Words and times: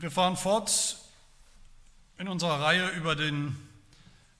Und 0.00 0.04
wir 0.04 0.10
fahren 0.10 0.38
fort 0.38 0.96
in 2.16 2.26
unserer 2.26 2.58
Reihe 2.58 2.88
über 2.92 3.14
den 3.14 3.54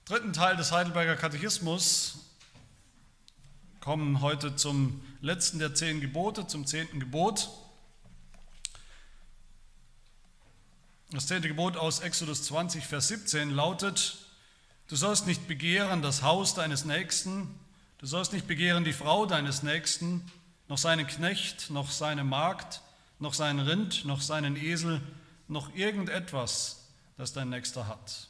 dritten 0.07 0.33
Teil 0.33 0.57
des 0.57 0.73
Heidelberger 0.73 1.17
Katechismus, 1.17 2.15
kommen 3.81 4.23
heute 4.23 4.57
zum 4.57 5.03
letzten 5.21 5.59
der 5.59 5.75
zehn 5.75 6.01
Gebote, 6.01 6.47
zum 6.47 6.67
zehnten 6.67 6.99
Gebot. 6.99 7.51
Das 11.11 11.27
zehnte 11.27 11.49
Gebot 11.49 11.77
aus 11.77 12.01
Exodus 12.01 12.45
20, 12.45 12.87
Vers 12.87 13.09
17 13.09 13.51
lautet, 13.51 14.17
du 14.89 14.97
sollst 14.97 15.27
nicht 15.27 15.47
begehren 15.47 16.01
das 16.01 16.23
Haus 16.23 16.55
deines 16.55 16.87
Nächsten, 16.87 17.55
du 17.99 18.07
sollst 18.07 18.33
nicht 18.33 18.47
begehren 18.47 18.85
die 18.85 18.95
Frau 18.95 19.27
deines 19.27 19.63
Nächsten, 19.63 20.25
noch 20.69 20.79
seinen 20.79 21.07
Knecht, 21.07 21.69
noch 21.69 21.91
seine 21.91 22.25
Magd, 22.25 22.81
noch 23.19 23.35
sein 23.35 23.61
Rind, 23.61 24.07
noch 24.07 24.23
seinen 24.23 24.57
Esel, 24.57 25.03
noch 25.51 25.75
irgendetwas, 25.75 26.89
das 27.17 27.33
dein 27.33 27.51
Nächster 27.51 27.89
hat. 27.89 28.29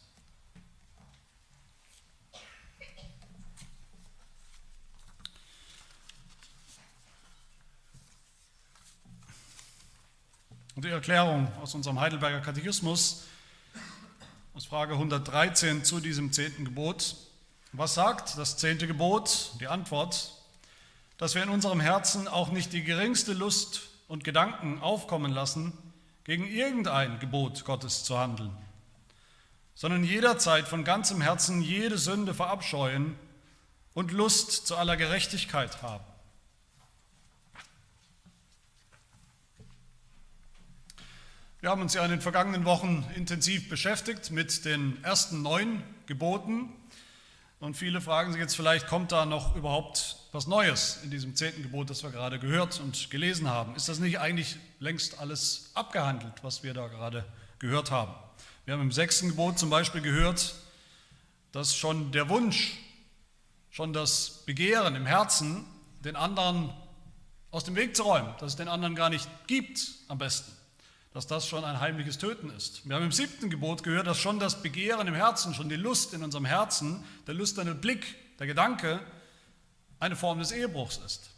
Und 10.75 10.87
die 10.87 10.89
Erklärung 10.89 11.53
aus 11.61 11.75
unserem 11.75 12.01
Heidelberger 12.01 12.41
Katechismus, 12.41 13.25
aus 14.55 14.65
Frage 14.65 14.95
113 14.95 15.85
zu 15.85 16.01
diesem 16.01 16.33
zehnten 16.33 16.65
Gebot. 16.65 17.17
Was 17.73 17.95
sagt 17.95 18.39
das 18.39 18.57
zehnte 18.57 18.87
Gebot? 18.87 19.53
Die 19.61 19.67
Antwort, 19.67 20.33
dass 21.19 21.35
wir 21.35 21.43
in 21.43 21.51
unserem 21.51 21.81
Herzen 21.81 22.29
auch 22.29 22.51
nicht 22.51 22.73
die 22.73 22.83
geringste 22.83 23.35
Lust 23.35 23.83
und 24.09 24.25
Gedanken 24.25 24.81
aufkommen 24.81 25.33
lassen, 25.33 25.75
gegen 26.25 26.47
irgendein 26.47 27.19
Gebot 27.19 27.65
Gottes 27.65 28.05
zu 28.05 28.19
handeln, 28.19 28.57
sondern 29.75 30.05
jederzeit 30.05 30.69
von 30.69 30.85
ganzem 30.85 31.21
Herzen 31.21 31.63
jede 31.63 31.99
Sünde 31.99 32.35
verabscheuen 32.35 33.17
und 33.95 34.13
Lust 34.13 34.67
zu 34.67 34.77
aller 34.77 34.97
Gerechtigkeit 34.97 35.83
haben. 35.83 36.05
Wir 41.61 41.69
haben 41.69 41.83
uns 41.83 41.93
ja 41.93 42.03
in 42.03 42.11
den 42.11 42.23
vergangenen 42.23 42.65
Wochen 42.65 43.05
intensiv 43.15 43.69
beschäftigt 43.69 44.31
mit 44.31 44.65
den 44.65 45.03
ersten 45.05 45.43
neun 45.43 45.83
Geboten. 46.07 46.71
Und 47.61 47.77
viele 47.77 48.01
fragen 48.01 48.33
sich 48.33 48.41
jetzt 48.41 48.57
vielleicht, 48.57 48.87
kommt 48.87 49.13
da 49.13 49.27
noch 49.27 49.55
überhaupt 49.55 50.17
was 50.33 50.47
Neues 50.47 51.01
in 51.05 51.11
diesem 51.11 51.37
zehnten 51.37 51.63
Gebot, 51.63 51.91
das 51.91 52.03
wir 52.03 52.11
gerade 52.11 52.39
gehört 52.39 52.81
und 52.81 53.11
gelesen 53.11 53.51
haben? 53.51 53.77
Ist 53.77 53.87
das 53.87 53.99
nicht 53.99 54.19
eigentlich 54.19 54.57
längst 54.79 55.19
alles 55.19 55.71
abgehandelt, 55.75 56.33
was 56.43 56.63
wir 56.63 56.73
da 56.73 56.89
gerade 56.89 57.23
gehört 57.59 57.91
haben? 57.91 58.15
Wir 58.65 58.73
haben 58.73 58.81
im 58.81 58.93
sechsten 58.93 59.29
Gebot 59.29 59.59
zum 59.59 59.69
Beispiel 59.69 60.01
gehört, 60.01 60.55
dass 61.53 61.77
schon 61.77 62.13
der 62.13 62.31
Wunsch, 62.31 62.79
schon 63.69 63.93
das 63.93 64.43
Begehren 64.47 64.97
im 64.97 65.05
Herzen, 65.05 65.67
den 66.03 66.17
anderen 66.17 66.73
aus 67.51 67.65
dem 67.65 67.77
Weg 67.77 67.95
zu 67.95 68.05
räumen, 68.05 68.33
dass 68.39 68.53
es 68.53 68.57
den 68.57 68.69
anderen 68.69 68.95
gar 68.95 69.11
nicht 69.11 69.29
gibt 69.49 69.87
am 70.09 70.17
besten, 70.17 70.51
dass 71.13 71.27
das 71.27 71.47
schon 71.47 71.65
ein 71.65 71.81
heimliches 71.81 72.19
Töten 72.19 72.51
ist. 72.51 72.89
Wir 72.89 72.95
haben 72.95 73.05
im 73.05 73.13
siebten 73.13 73.51
Gebot 73.51 73.83
gehört, 73.83 74.07
dass 74.07 74.19
schon 74.19 74.39
das 74.39 74.63
Begehren 74.63 75.09
im 75.09 75.15
Herzen, 75.15 75.55
schon 75.55 75.69
die 75.69 75.77
Lust 75.77 76.15
in 76.15 76.23
unserem 76.23 76.45
Herzen, 76.45 77.05
der 77.27 77.35
lüsterne 77.35 77.75
Blick, 77.75 78.17
der 78.39 78.47
Gedanke, 78.47 79.01
eine 79.99 80.17
Form 80.17 80.39
des 80.39 80.53
Ehebruchs 80.53 80.99
ist. 80.99 81.31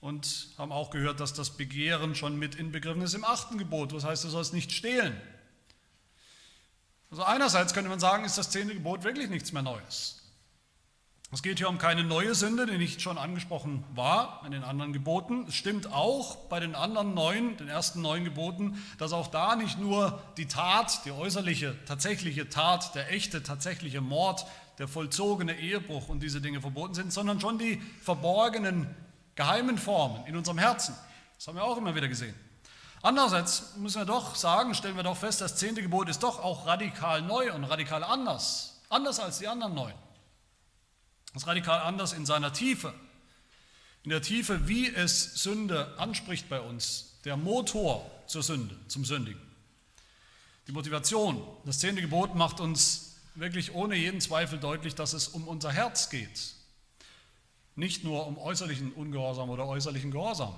Und 0.00 0.48
haben 0.56 0.72
auch 0.72 0.90
gehört, 0.90 1.20
dass 1.20 1.34
das 1.34 1.56
Begehren 1.56 2.14
schon 2.14 2.38
mit 2.38 2.54
inbegriffen 2.54 3.02
ist 3.02 3.14
im 3.14 3.24
achten 3.24 3.58
Gebot. 3.58 3.92
Was 3.92 4.04
heißt, 4.04 4.24
du 4.24 4.28
sollst 4.28 4.52
nicht 4.54 4.72
stehlen. 4.72 5.20
Also 7.10 7.24
einerseits 7.24 7.74
könnte 7.74 7.90
man 7.90 8.00
sagen, 8.00 8.24
ist 8.24 8.38
das 8.38 8.50
zehnte 8.50 8.74
Gebot 8.74 9.02
wirklich 9.02 9.28
nichts 9.28 9.52
mehr 9.52 9.62
Neues. 9.62 10.19
Es 11.32 11.42
geht 11.42 11.58
hier 11.58 11.68
um 11.68 11.78
keine 11.78 12.02
neue 12.02 12.34
Sünde, 12.34 12.66
die 12.66 12.76
nicht 12.76 13.00
schon 13.00 13.16
angesprochen 13.16 13.84
war 13.94 14.42
in 14.44 14.50
den 14.50 14.64
anderen 14.64 14.92
Geboten. 14.92 15.44
Es 15.46 15.54
stimmt 15.54 15.92
auch 15.92 16.34
bei 16.48 16.58
den 16.58 16.74
anderen 16.74 17.14
neun, 17.14 17.56
den 17.56 17.68
ersten 17.68 18.00
neun 18.00 18.24
Geboten, 18.24 18.82
dass 18.98 19.12
auch 19.12 19.28
da 19.28 19.54
nicht 19.54 19.78
nur 19.78 20.20
die 20.36 20.46
Tat, 20.46 21.04
die 21.04 21.12
äußerliche, 21.12 21.76
tatsächliche 21.86 22.48
Tat, 22.48 22.96
der 22.96 23.12
echte, 23.12 23.44
tatsächliche 23.44 24.00
Mord, 24.00 24.44
der 24.78 24.88
vollzogene 24.88 25.56
Ehebruch 25.56 26.08
und 26.08 26.20
diese 26.20 26.40
Dinge 26.40 26.60
verboten 26.60 26.94
sind, 26.94 27.12
sondern 27.12 27.40
schon 27.40 27.58
die 27.58 27.80
verborgenen, 28.02 28.92
geheimen 29.36 29.78
Formen 29.78 30.26
in 30.26 30.36
unserem 30.36 30.58
Herzen. 30.58 30.96
Das 31.36 31.46
haben 31.46 31.54
wir 31.54 31.64
auch 31.64 31.76
immer 31.76 31.94
wieder 31.94 32.08
gesehen. 32.08 32.34
Andererseits 33.02 33.76
müssen 33.76 34.00
wir 34.00 34.04
doch 34.04 34.34
sagen, 34.34 34.74
stellen 34.74 34.96
wir 34.96 35.04
doch 35.04 35.16
fest, 35.16 35.40
das 35.40 35.54
zehnte 35.54 35.80
Gebot 35.80 36.08
ist 36.08 36.24
doch 36.24 36.42
auch 36.42 36.66
radikal 36.66 37.22
neu 37.22 37.54
und 37.54 37.62
radikal 37.62 38.02
anders. 38.02 38.80
Anders 38.88 39.20
als 39.20 39.38
die 39.38 39.46
anderen 39.46 39.74
neun. 39.74 39.94
Das 41.32 41.42
ist 41.42 41.48
radikal 41.48 41.80
anders 41.80 42.12
in 42.12 42.26
seiner 42.26 42.52
Tiefe. 42.52 42.92
In 44.02 44.10
der 44.10 44.22
Tiefe, 44.22 44.66
wie 44.66 44.88
es 44.88 45.34
Sünde 45.34 45.94
anspricht 45.98 46.48
bei 46.48 46.60
uns, 46.60 47.18
der 47.24 47.36
Motor 47.36 48.10
zur 48.26 48.42
Sünde, 48.42 48.76
zum 48.88 49.04
Sündigen. 49.04 49.40
Die 50.66 50.72
Motivation, 50.72 51.44
das 51.64 51.78
zehnte 51.78 52.00
Gebot 52.00 52.34
macht 52.34 52.60
uns 52.60 53.16
wirklich 53.34 53.74
ohne 53.74 53.96
jeden 53.96 54.20
Zweifel 54.20 54.58
deutlich, 54.58 54.94
dass 54.94 55.12
es 55.12 55.28
um 55.28 55.46
unser 55.46 55.72
Herz 55.72 56.10
geht. 56.10 56.54
Nicht 57.76 58.04
nur 58.04 58.26
um 58.26 58.38
äußerlichen 58.38 58.92
Ungehorsam 58.92 59.50
oder 59.50 59.66
äußerlichen 59.66 60.10
Gehorsam. 60.10 60.54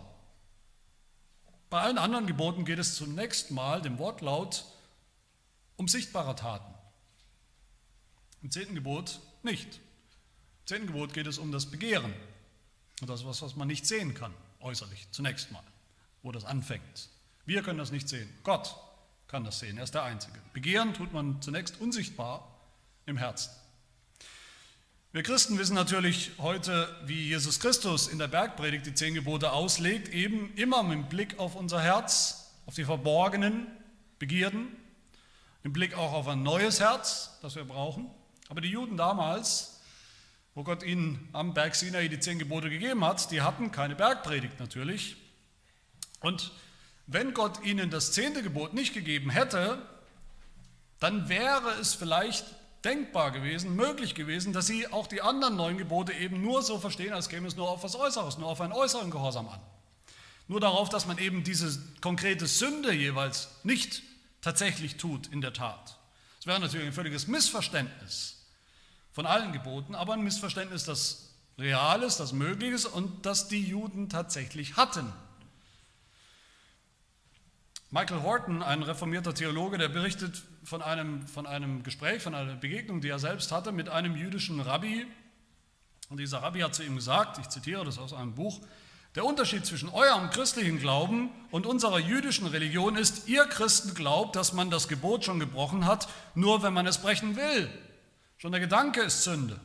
Bei 1.71 1.81
allen 1.81 1.99
anderen 1.99 2.27
Geboten 2.27 2.65
geht 2.65 2.78
es 2.78 2.97
zunächst 2.97 3.50
mal, 3.50 3.81
dem 3.81 3.99
Wortlaut, 3.99 4.65
um 5.77 5.88
sichtbare 5.88 6.34
Taten. 6.34 6.72
Im 8.43 8.50
zehnten 8.50 8.75
Gebot 8.75 9.21
nicht. 9.43 9.81
Zehnten 10.65 10.87
Gebot 10.89 11.12
geht 11.12 11.27
es 11.27 11.39
um 11.39 11.53
das 11.53 11.67
Begehren. 11.67 12.12
Und 13.00 13.11
das 13.11 13.21
ist 13.21 13.27
was, 13.27 13.43
was 13.43 13.56
man 13.56 13.69
nicht 13.69 13.87
sehen 13.87 14.15
kann, 14.15 14.33
äußerlich, 14.61 15.09
zunächst 15.11 15.50
mal, 15.50 15.62
wo 16.23 16.31
das 16.31 16.45
anfängt. 16.45 17.09
Wir 17.45 17.62
können 17.62 17.78
das 17.78 17.91
nicht 17.91 18.09
sehen. 18.09 18.28
Gott 18.45 18.77
kann 19.27 19.45
das 19.45 19.59
sehen. 19.59 19.78
Er 19.78 19.84
ist 19.84 19.95
der 19.95 20.05
Einzige. 20.05 20.39
Begehren 20.53 20.95
tut 20.95 21.12
man 21.12 21.43
zunächst 21.43 21.81
unsichtbar 21.81 22.49
im 23.06 23.17
Herzen. 23.17 23.50
Wir 25.11 25.23
Christen 25.23 25.59
wissen 25.59 25.75
natürlich 25.75 26.31
heute, 26.39 26.89
wie 27.05 27.29
Jesus 27.29 27.61
Christus 27.61 28.09
in 28.09 28.19
der 28.19 28.29
Bergpredigt 28.29 28.87
die 28.87 28.94
zehn 28.94 29.12
Gebote 29.12 29.53
auslegt, 29.53 30.09
eben 30.09 30.55
immer 30.55 30.83
mit 30.83 31.09
Blick 31.09 31.39
auf 31.39 31.55
unser 31.55 31.83
Herz, 31.83 32.53
auf 32.65 32.77
die 32.77 32.84
verborgenen 32.84 33.67
Begierden, 34.19 34.69
im 35.65 35.73
Blick 35.73 35.99
auch 35.99 36.12
auf 36.12 36.29
ein 36.29 36.43
neues 36.43 36.81
Herz, 36.81 37.39
das 37.43 37.56
wir 37.56 37.65
brauchen. 37.65 38.09
Aber 38.49 38.61
die 38.61 38.71
Juden 38.71 38.97
damals 38.97 39.72
wo 40.54 40.64
Gott 40.64 40.82
ihnen 40.82 41.28
am 41.32 41.54
Berg 41.54 41.74
Sinai 41.74 42.08
die 42.08 42.20
zehn 42.20 42.38
Gebote 42.38 42.68
gegeben 42.68 43.04
hat, 43.04 43.30
die 43.30 43.40
hatten 43.40 43.72
keine 43.72 43.94
Bergpredigt 43.94 44.60
natürlich. 44.60 45.16
Und 46.20 46.52
wenn 47.06 47.34
Gott 47.34 47.64
ihnen 47.64 47.90
das 47.90 48.12
zehnte 48.12 48.42
Gebot 48.42 48.74
nicht 48.74 48.94
gegeben 48.94 49.30
hätte, 49.30 49.82
dann 51.00 51.28
wäre 51.28 51.70
es 51.80 51.94
vielleicht 51.94 52.44
denkbar 52.84 53.30
gewesen, 53.30 53.76
möglich 53.76 54.14
gewesen, 54.14 54.52
dass 54.52 54.66
sie 54.66 54.88
auch 54.88 55.06
die 55.06 55.22
anderen 55.22 55.56
neun 55.56 55.78
Gebote 55.78 56.12
eben 56.12 56.42
nur 56.42 56.62
so 56.62 56.78
verstehen, 56.78 57.12
als 57.12 57.28
käme 57.28 57.48
es 57.48 57.56
nur 57.56 57.69
auf 57.69 57.82
was 57.82 57.96
Äußeres, 57.96 58.38
nur 58.38 58.48
auf 58.48 58.60
einen 58.60 58.72
äußeren 58.72 59.10
Gehorsam 59.10 59.48
an. 59.48 59.60
Nur 60.48 60.60
darauf, 60.60 60.88
dass 60.88 61.06
man 61.06 61.19
eben 61.19 61.44
diese 61.44 61.80
konkrete 62.00 62.46
Sünde 62.46 62.92
jeweils 62.92 63.48
nicht 63.62 64.02
tatsächlich 64.42 64.96
tut 64.96 65.28
in 65.28 65.40
der 65.40 65.52
Tat. 65.52 65.96
Das 66.38 66.46
wäre 66.46 66.60
natürlich 66.60 66.86
ein 66.86 66.92
völliges 66.92 67.28
Missverständnis 67.28 68.41
von 69.12 69.27
allen 69.27 69.53
Geboten, 69.53 69.95
aber 69.95 70.15
ein 70.15 70.23
Missverständnis, 70.23 70.84
das 70.84 71.34
real 71.59 72.03
ist, 72.03 72.19
das 72.19 72.33
möglich 72.33 72.73
ist 72.73 72.87
und 72.87 73.27
das 73.27 73.49
die 73.49 73.62
Juden 73.62 74.09
tatsächlich 74.09 74.77
hatten. 74.77 75.12
Michael 77.91 78.23
Horton, 78.23 78.62
ein 78.62 78.83
reformierter 78.83 79.35
Theologe, 79.35 79.76
der 79.76 79.91
berichtet 79.91 80.43
von 80.64 80.81
einem, 80.81 81.26
von 81.26 81.47
einem 81.47 81.82
Gespräch, 81.82 82.23
von 82.23 82.35
einer 82.35 82.55
Begegnung, 82.55 83.03
die 83.03 83.11
er 83.11 83.19
selbst 83.19 83.53
hatte 83.53 83.70
mit 83.70 83.91
einem 83.91 84.17
jüdischen 84.17 84.61
Rabbi. 84.61 85.06
Und 86.08 86.17
dieser 86.17 86.43
Rabbi 86.43 86.61
hat 86.61 86.75
zu 86.75 86.82
ihm 86.82 86.97
gesagt, 86.97 87.37
ich 87.37 87.50
zitiere 87.50 87.85
das 87.85 87.99
aus 87.99 88.15
einem 88.15 88.35
Buch, 88.35 88.61
der 89.15 89.26
Unterschied 89.26 89.67
zwischen 89.67 89.91
eurem 89.91 90.31
christlichen 90.31 90.79
Glauben 90.79 91.29
und 91.50 91.67
unserer 91.67 91.99
jüdischen 91.99 92.47
Religion 92.47 92.97
ist, 92.97 93.29
ihr 93.29 93.44
Christen 93.44 93.93
glaubt, 93.93 94.37
dass 94.37 94.55
man 94.55 94.70
das 94.70 94.88
Gebot 94.88 95.26
schon 95.26 95.38
gebrochen 95.38 95.85
hat, 95.85 96.08
nur 96.35 96.62
wenn 96.62 96.73
man 96.73 96.87
es 96.87 96.97
brechen 96.97 97.37
will. 97.37 97.70
Schon 98.43 98.50
der 98.50 98.61
Gedanke 98.61 99.03
ist 99.03 99.23
Sünde. 99.23 99.61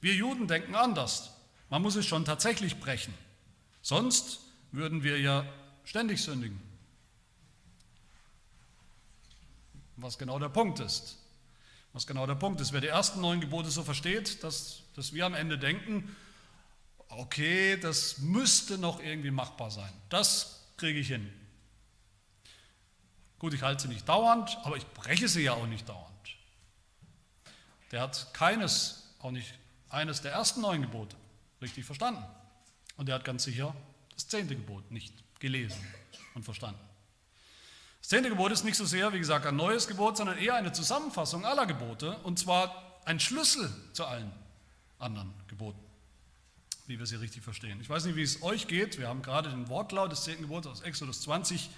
Wir 0.00 0.14
Juden 0.14 0.48
denken 0.48 0.74
anders. 0.74 1.30
Man 1.68 1.82
muss 1.82 1.94
es 1.94 2.06
schon 2.06 2.24
tatsächlich 2.24 2.80
brechen. 2.80 3.12
Sonst 3.82 4.40
würden 4.72 5.02
wir 5.02 5.20
ja 5.20 5.44
ständig 5.84 6.22
sündigen. 6.22 6.58
Was 9.96 10.16
genau 10.16 10.38
der 10.38 10.48
Punkt 10.48 10.80
ist. 10.80 11.18
Was 11.92 12.06
genau 12.06 12.26
der 12.26 12.36
Punkt 12.36 12.62
ist. 12.62 12.72
Wer 12.72 12.80
die 12.80 12.86
ersten 12.86 13.20
neun 13.20 13.42
Gebote 13.42 13.68
so 13.68 13.82
versteht, 13.82 14.42
dass, 14.42 14.84
dass 14.96 15.12
wir 15.12 15.26
am 15.26 15.34
Ende 15.34 15.58
denken, 15.58 16.16
okay, 17.10 17.76
das 17.76 18.20
müsste 18.20 18.78
noch 18.78 19.00
irgendwie 19.00 19.32
machbar 19.32 19.70
sein. 19.70 19.92
Das 20.08 20.64
kriege 20.78 20.98
ich 20.98 21.08
hin. 21.08 21.30
Gut, 23.38 23.52
ich 23.52 23.60
halte 23.60 23.82
sie 23.82 23.88
nicht 23.88 24.08
dauernd, 24.08 24.56
aber 24.62 24.78
ich 24.78 24.86
breche 24.94 25.28
sie 25.28 25.42
ja 25.42 25.52
auch 25.52 25.66
nicht 25.66 25.86
dauernd. 25.86 26.17
Der 27.90 28.02
hat 28.02 28.32
keines, 28.34 29.14
auch 29.20 29.30
nicht 29.30 29.54
eines 29.88 30.20
der 30.20 30.32
ersten 30.32 30.60
neun 30.60 30.82
Gebote 30.82 31.16
richtig 31.60 31.84
verstanden. 31.84 32.22
Und 32.96 33.08
er 33.08 33.16
hat 33.16 33.24
ganz 33.24 33.44
sicher 33.44 33.74
das 34.14 34.28
zehnte 34.28 34.54
Gebot 34.56 34.90
nicht 34.90 35.14
gelesen 35.38 35.80
und 36.34 36.44
verstanden. 36.44 36.80
Das 38.00 38.08
zehnte 38.10 38.28
Gebot 38.28 38.52
ist 38.52 38.64
nicht 38.64 38.76
so 38.76 38.84
sehr, 38.84 39.12
wie 39.12 39.18
gesagt, 39.18 39.46
ein 39.46 39.56
neues 39.56 39.86
Gebot, 39.86 40.16
sondern 40.16 40.38
eher 40.38 40.54
eine 40.54 40.72
Zusammenfassung 40.72 41.44
aller 41.44 41.66
Gebote 41.66 42.16
und 42.18 42.38
zwar 42.38 43.00
ein 43.04 43.20
Schlüssel 43.20 43.70
zu 43.92 44.04
allen 44.04 44.32
anderen 44.98 45.32
Geboten, 45.46 45.78
wie 46.86 46.98
wir 46.98 47.06
sie 47.06 47.16
richtig 47.16 47.42
verstehen. 47.42 47.80
Ich 47.80 47.88
weiß 47.88 48.04
nicht, 48.04 48.16
wie 48.16 48.22
es 48.22 48.42
euch 48.42 48.66
geht. 48.66 48.98
Wir 48.98 49.08
haben 49.08 49.22
gerade 49.22 49.50
den 49.50 49.68
Wortlaut 49.68 50.10
des 50.10 50.24
zehnten 50.24 50.42
Gebots 50.42 50.66
aus 50.66 50.80
Exodus 50.80 51.22
20 51.22 51.70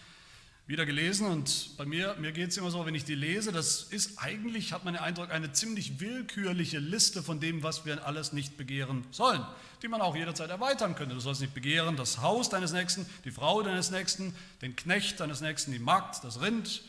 wieder 0.70 0.86
gelesen 0.86 1.26
und 1.26 1.76
bei 1.76 1.84
mir, 1.84 2.14
mir 2.20 2.30
geht 2.30 2.50
es 2.50 2.56
immer 2.56 2.70
so, 2.70 2.86
wenn 2.86 2.94
ich 2.94 3.04
die 3.04 3.16
lese, 3.16 3.50
das 3.50 3.82
ist 3.82 4.20
eigentlich, 4.20 4.72
hat 4.72 4.84
man 4.84 4.94
den 4.94 5.02
Eindruck, 5.02 5.32
eine 5.32 5.52
ziemlich 5.52 5.98
willkürliche 5.98 6.78
Liste 6.78 7.24
von 7.24 7.40
dem, 7.40 7.64
was 7.64 7.84
wir 7.84 8.06
alles 8.06 8.32
nicht 8.32 8.56
begehren 8.56 9.04
sollen, 9.10 9.44
die 9.82 9.88
man 9.88 10.00
auch 10.00 10.14
jederzeit 10.14 10.48
erweitern 10.48 10.94
könnte. 10.94 11.16
Du 11.16 11.20
sollst 11.20 11.40
nicht 11.40 11.54
begehren 11.54 11.96
das 11.96 12.20
Haus 12.20 12.50
deines 12.50 12.72
Nächsten, 12.72 13.04
die 13.24 13.32
Frau 13.32 13.62
deines 13.62 13.90
Nächsten, 13.90 14.32
den 14.62 14.76
Knecht 14.76 15.18
deines 15.18 15.40
Nächsten, 15.40 15.72
die 15.72 15.80
Magd, 15.80 16.22
das 16.22 16.40
Rind, 16.40 16.82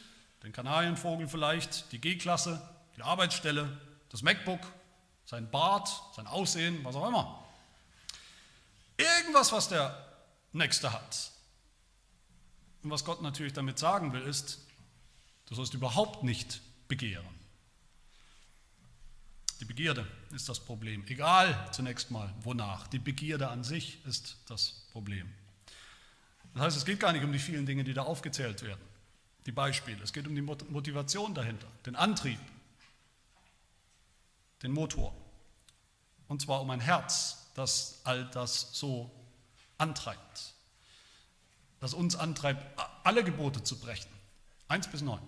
den 0.43 0.51
Kanarienvogel 0.51 1.27
vielleicht, 1.27 1.91
die 1.91 1.97
G-Klasse, 1.97 2.61
die 2.97 3.01
Arbeitsstelle, 3.01 3.67
das 4.09 4.21
MacBook, 4.21 4.61
sein 5.25 5.49
Bart, 5.49 5.89
sein 6.15 6.27
Aussehen, 6.27 6.81
was 6.83 6.95
auch 6.95 7.07
immer. 7.07 7.43
Irgendwas, 8.97 9.51
was 9.51 9.69
der 9.69 10.05
Nächste 10.53 10.93
hat, 10.93 11.31
und 12.83 12.89
was 12.89 13.05
Gott 13.05 13.21
natürlich 13.21 13.53
damit 13.53 13.77
sagen 13.77 14.13
will, 14.13 14.21
ist, 14.21 14.59
du 15.45 15.55
sollst 15.55 15.73
überhaupt 15.73 16.23
nicht 16.23 16.61
begehren. 16.87 17.25
Die 19.59 19.65
Begierde 19.65 20.07
ist 20.31 20.49
das 20.49 20.59
Problem. 20.59 21.05
Egal 21.07 21.69
zunächst 21.71 22.09
mal, 22.09 22.33
wonach. 22.41 22.87
Die 22.87 22.97
Begierde 22.97 23.49
an 23.49 23.63
sich 23.63 24.03
ist 24.05 24.37
das 24.47 24.87
Problem. 24.91 25.31
Das 26.53 26.63
heißt, 26.63 26.77
es 26.77 26.85
geht 26.85 26.99
gar 26.99 27.13
nicht 27.13 27.23
um 27.23 27.31
die 27.31 27.39
vielen 27.39 27.67
Dinge, 27.67 27.83
die 27.83 27.93
da 27.93 28.01
aufgezählt 28.01 28.63
werden. 28.63 28.81
Die 29.45 29.51
Beispiele. 29.51 30.03
Es 30.03 30.13
geht 30.13 30.25
um 30.25 30.33
die 30.33 30.41
Motivation 30.41 31.35
dahinter, 31.35 31.67
den 31.85 31.95
Antrieb, 31.95 32.39
den 34.63 34.71
Motor. 34.71 35.15
Und 36.27 36.41
zwar 36.41 36.61
um 36.61 36.69
ein 36.71 36.79
Herz, 36.79 37.51
das 37.53 38.01
all 38.03 38.25
das 38.31 38.69
so 38.73 39.11
antreibt 39.77 40.50
das 41.81 41.93
uns 41.93 42.15
antreibt, 42.15 42.63
alle 43.03 43.23
Gebote 43.23 43.63
zu 43.63 43.77
brechen. 43.77 44.09
Eins 44.69 44.87
bis 44.87 45.01
neun. 45.01 45.19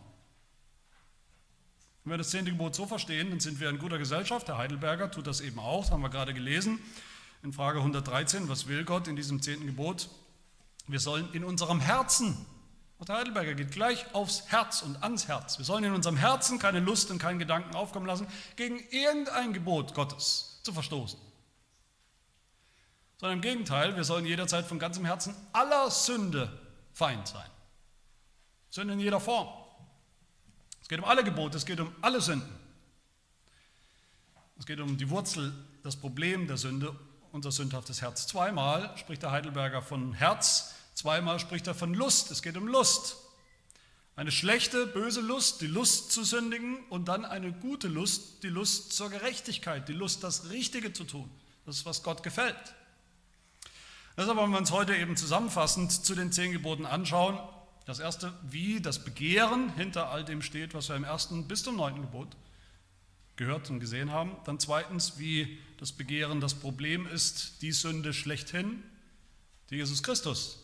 Wenn 2.04 2.14
wir 2.14 2.18
das 2.18 2.30
zehnte 2.30 2.52
Gebot 2.52 2.76
so 2.76 2.86
verstehen, 2.86 3.32
dann 3.32 3.40
sind 3.40 3.60
wir 3.60 3.70
in 3.70 3.80
guter 3.80 3.98
Gesellschaft. 3.98 4.48
Herr 4.48 4.58
Heidelberger 4.58 5.10
tut 5.12 5.28
das 5.28 5.42
eben 5.42 5.60
auch, 5.60 5.82
das 5.82 5.92
haben 5.92 6.02
wir 6.02 6.10
gerade 6.10 6.34
gelesen. 6.34 6.80
In 7.42 7.52
Frage 7.52 7.80
113, 7.80 8.48
was 8.48 8.68
will 8.68 8.86
Gott 8.86 9.08
in 9.08 9.16
diesem 9.16 9.42
zehnten 9.42 9.66
Gebot? 9.66 10.10
Wir 10.88 11.00
sollen 11.00 11.28
in 11.34 11.44
unserem 11.44 11.80
Herzen, 11.80 12.46
und 13.00 13.10
der 13.10 13.18
Heidelberger 13.18 13.56
geht 13.56 13.72
gleich 13.72 14.14
aufs 14.14 14.48
Herz 14.48 14.82
und 14.82 15.02
ans 15.02 15.28
Herz, 15.28 15.58
wir 15.58 15.66
sollen 15.66 15.84
in 15.84 15.94
unserem 15.94 16.18
Herzen 16.18 16.60
keine 16.60 16.80
Lust 16.80 17.10
und 17.10 17.20
keinen 17.20 17.40
Gedanken 17.40 17.76
aufkommen 17.76 18.06
lassen, 18.06 18.28
gegen 18.56 18.80
irgendein 18.92 19.54
Gebot 19.54 19.94
Gottes 19.94 20.60
zu 20.64 20.72
verstoßen 20.72 21.20
sondern 23.18 23.38
im 23.38 23.42
Gegenteil, 23.42 23.96
wir 23.96 24.04
sollen 24.04 24.26
jederzeit 24.26 24.66
von 24.66 24.80
ganzem 24.80 25.06
Herzen 25.06 25.36
aller 25.54 25.90
Sünde 25.92 26.60
Feind 26.94 27.28
sein. 27.28 27.50
Sünde 28.70 28.94
in 28.94 29.00
jeder 29.00 29.20
Form. 29.20 29.48
Es 30.82 30.90
geht 30.90 31.00
um 31.00 31.06
alle 31.06 31.24
Gebote, 31.24 31.58
es 31.58 31.66
geht 31.66 31.80
um 31.80 31.94
alle 32.02 32.22
Sünden. 32.22 32.50
Es 34.58 34.66
geht 34.66 34.80
um 34.80 34.98
die 34.98 35.10
Wurzel, 35.10 35.54
das 35.82 35.96
Problem 35.96 36.48
der 36.48 36.58
Sünde, 36.58 36.96
unser 37.32 37.52
sündhaftes 37.52 38.02
Herz. 38.02 38.28
Zweimal 38.28 38.96
spricht 38.98 39.24
der 39.24 39.32
Heidelberger 39.32 39.82
von 39.82 40.14
Herz, 40.14 40.76
zweimal 40.94 41.40
spricht 41.40 41.68
er 41.68 41.76
von 41.76 41.94
Lust. 41.94 42.32
Es 42.32 42.42
geht 42.42 42.58
um 42.58 42.68
Lust. 42.68 43.18
Eine 44.16 44.32
schlechte, 44.32 44.86
böse 44.86 45.22
Lust, 45.22 45.62
die 45.62 45.68
Lust 45.68 46.12
zu 46.12 46.24
sündigen 46.24 46.86
und 46.90 47.08
dann 47.08 47.26
eine 47.26 47.52
gute 47.52 47.88
Lust, 47.88 48.44
die 48.44 48.50
Lust 48.50 48.94
zur 48.94 49.10
Gerechtigkeit, 49.10 49.90
die 49.90 49.94
Lust, 49.94 50.24
das 50.24 50.50
Richtige 50.52 50.94
zu 50.94 51.04
tun. 51.04 51.30
Das 51.66 51.78
ist, 51.78 51.86
was 51.86 52.04
Gott 52.04 52.22
gefällt. 52.22 52.76
Deshalb 54.16 54.38
wollen 54.38 54.52
wir 54.52 54.60
uns 54.60 54.72
heute 54.72 54.96
eben 54.96 55.18
zusammenfassend 55.18 55.92
zu 55.92 56.14
den 56.14 56.32
zehn 56.32 56.52
Geboten 56.52 56.86
anschauen. 56.86 57.40
Das 57.86 58.00
erste, 58.00 58.34
wie 58.44 58.80
das 58.80 59.04
Begehren 59.04 59.74
hinter 59.76 60.10
all 60.10 60.24
dem 60.24 60.42
steht, 60.42 60.74
was 60.74 60.90
wir 60.90 60.96
im 60.96 61.04
ersten 61.04 61.48
bis 61.48 61.64
zum 61.64 61.76
neunten 61.76 62.02
Gebot 62.02 62.30
gehört 63.36 63.70
und 63.70 63.80
gesehen 63.80 64.12
haben. 64.12 64.36
Dann 64.46 64.60
zweitens, 64.60 65.18
wie 65.18 65.58
das 65.78 65.92
Begehren 65.92 66.40
das 66.40 66.54
Problem 66.54 67.08
ist, 67.08 67.62
die 67.62 67.72
Sünde 67.72 68.14
schlechthin, 68.14 68.84
die 69.70 69.76
Jesus 69.76 70.04
Christus 70.04 70.60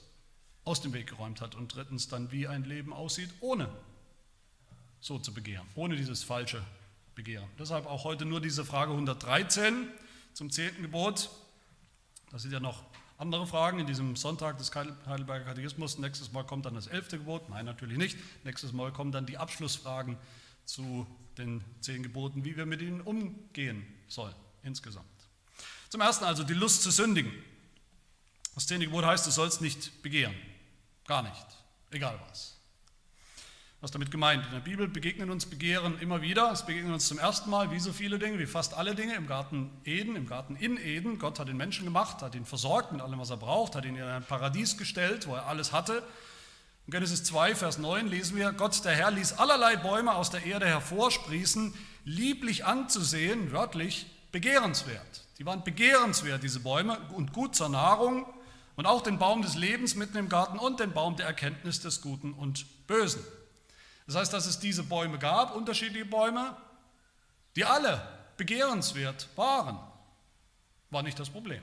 aus 0.63 0.81
dem 0.81 0.93
Weg 0.93 1.07
geräumt 1.07 1.41
hat. 1.41 1.55
Und 1.55 1.73
drittens 1.73 2.07
dann, 2.07 2.31
wie 2.31 2.47
ein 2.47 2.63
Leben 2.63 2.93
aussieht, 2.93 3.29
ohne 3.39 3.69
so 4.99 5.17
zu 5.17 5.33
begehren, 5.33 5.65
ohne 5.75 5.95
dieses 5.95 6.23
falsche 6.23 6.63
Begehren. 7.15 7.49
Deshalb 7.57 7.87
auch 7.87 8.03
heute 8.03 8.25
nur 8.25 8.41
diese 8.41 8.63
Frage 8.63 8.91
113 8.91 9.87
zum 10.33 10.51
zehnten 10.51 10.83
Gebot. 10.83 11.31
Das 12.31 12.43
sind 12.43 12.51
ja 12.51 12.59
noch 12.59 12.83
andere 13.19 13.45
Fragen 13.45 13.79
in 13.79 13.85
diesem 13.85 14.15
Sonntag 14.15 14.57
des 14.57 14.73
Heidelberger 14.73 15.45
Katechismus. 15.45 15.97
Nächstes 15.97 16.31
Mal 16.31 16.45
kommt 16.45 16.65
dann 16.65 16.73
das 16.73 16.87
elfte 16.87 17.17
Gebot. 17.17 17.49
Nein, 17.49 17.65
natürlich 17.65 17.97
nicht. 17.97 18.17
Nächstes 18.45 18.71
Mal 18.71 18.93
kommen 18.93 19.11
dann 19.11 19.25
die 19.25 19.37
Abschlussfragen 19.37 20.17
zu 20.63 21.05
den 21.37 21.61
zehn 21.81 22.01
Geboten, 22.01 22.45
wie 22.45 22.55
wir 22.55 22.65
mit 22.65 22.81
ihnen 22.81 23.01
umgehen 23.01 23.85
sollen 24.07 24.35
insgesamt. 24.63 25.05
Zum 25.89 25.99
Ersten 26.01 26.23
also 26.23 26.43
die 26.43 26.53
Lust 26.53 26.81
zu 26.81 26.91
sündigen. 26.91 27.31
Das 28.55 28.67
zehnte 28.67 28.85
Gebot 28.85 29.05
heißt, 29.05 29.27
du 29.27 29.31
sollst 29.31 29.61
nicht 29.61 30.01
begehren. 30.01 30.35
Gar 31.05 31.23
nicht. 31.23 31.45
Egal 31.91 32.19
was. 32.29 32.58
Was 33.81 33.91
damit 33.91 34.11
gemeint? 34.11 34.45
In 34.45 34.51
der 34.51 34.59
Bibel 34.59 34.89
begegnen 34.89 35.29
uns 35.29 35.45
Begehren 35.45 35.97
immer 36.01 36.21
wieder. 36.21 36.51
Es 36.51 36.65
begegnet 36.65 36.91
uns 36.91 37.07
zum 37.07 37.17
ersten 37.17 37.49
Mal, 37.49 37.71
wie 37.71 37.79
so 37.79 37.93
viele 37.93 38.19
Dinge, 38.19 38.37
wie 38.37 38.45
fast 38.45 38.73
alle 38.73 38.93
Dinge, 38.93 39.15
im 39.15 39.25
Garten 39.25 39.71
Eden, 39.85 40.17
im 40.17 40.27
Garten 40.27 40.57
in 40.57 40.75
Eden. 40.75 41.17
Gott 41.17 41.39
hat 41.39 41.47
den 41.47 41.55
Menschen 41.55 41.85
gemacht, 41.85 42.21
hat 42.21 42.35
ihn 42.35 42.43
versorgt 42.43 42.91
mit 42.91 42.99
allem, 42.99 43.17
was 43.19 43.29
er 43.29 43.37
braucht, 43.37 43.75
hat 43.77 43.85
ihn 43.85 43.95
in 43.95 44.03
ein 44.03 44.25
Paradies 44.25 44.77
gestellt, 44.77 45.27
wo 45.27 45.35
er 45.35 45.45
alles 45.45 45.71
hatte. 45.71 46.03
In 46.87 46.91
Genesis 46.91 47.23
2, 47.23 47.55
Vers 47.55 47.77
9 47.77 48.09
lesen 48.09 48.35
wir, 48.35 48.51
Gott 48.51 48.83
der 48.83 48.91
Herr 48.91 49.11
ließ 49.11 49.33
allerlei 49.33 49.77
Bäume 49.77 50.13
aus 50.13 50.29
der 50.29 50.45
Erde 50.45 50.65
hervorsprießen, 50.65 51.73
lieblich 52.03 52.65
anzusehen, 52.65 53.53
wörtlich 53.53 54.07
begehrenswert. 54.33 55.23
Die 55.37 55.45
waren 55.45 55.63
begehrenswert, 55.63 56.43
diese 56.43 56.59
Bäume, 56.59 56.99
und 57.15 57.31
gut 57.31 57.55
zur 57.55 57.69
Nahrung 57.69 58.25
und 58.75 58.87
auch 58.87 59.03
den 59.03 59.19
Baum 59.19 59.41
des 59.41 59.55
Lebens 59.55 59.95
mitten 59.95 60.17
im 60.17 60.27
Garten 60.27 60.59
und 60.59 60.81
den 60.81 60.91
Baum 60.91 61.15
der 61.15 61.27
Erkenntnis 61.27 61.79
des 61.79 62.01
Guten 62.01 62.33
und 62.33 62.65
Bösen. 62.85 63.23
Das 64.09 64.15
heißt, 64.15 64.33
dass 64.33 64.47
es 64.47 64.57
diese 64.57 64.81
Bäume 64.81 65.19
gab, 65.19 65.55
unterschiedliche 65.55 66.03
Bäume, 66.03 66.57
die 67.55 67.63
alle 67.63 68.01
begehrenswert 68.37 69.27
waren, 69.35 69.77
war 70.89 71.03
nicht 71.03 71.19
das 71.19 71.29
Problem. 71.29 71.61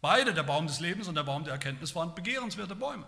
Beide, 0.00 0.32
der 0.32 0.44
Baum 0.44 0.66
des 0.66 0.80
Lebens 0.80 1.08
und 1.08 1.14
der 1.14 1.24
Baum 1.24 1.44
der 1.44 1.52
Erkenntnis, 1.52 1.94
waren 1.94 2.14
begehrenswerte 2.14 2.74
Bäume. 2.74 3.04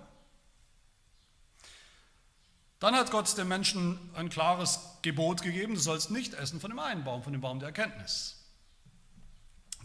Dann 2.80 2.94
hat 2.94 3.10
Gott 3.10 3.34
dem 3.38 3.48
Menschen 3.48 3.98
ein 4.14 4.28
klares 4.28 4.80
Gebot 5.00 5.40
gegeben, 5.40 5.76
du 5.76 5.80
sollst 5.80 6.10
nicht 6.10 6.34
essen 6.34 6.60
von 6.60 6.70
dem 6.70 6.80
einen 6.80 7.02
Baum, 7.02 7.22
von 7.22 7.32
dem 7.32 7.40
Baum 7.40 7.60
der 7.60 7.68
Erkenntnis. 7.68 8.44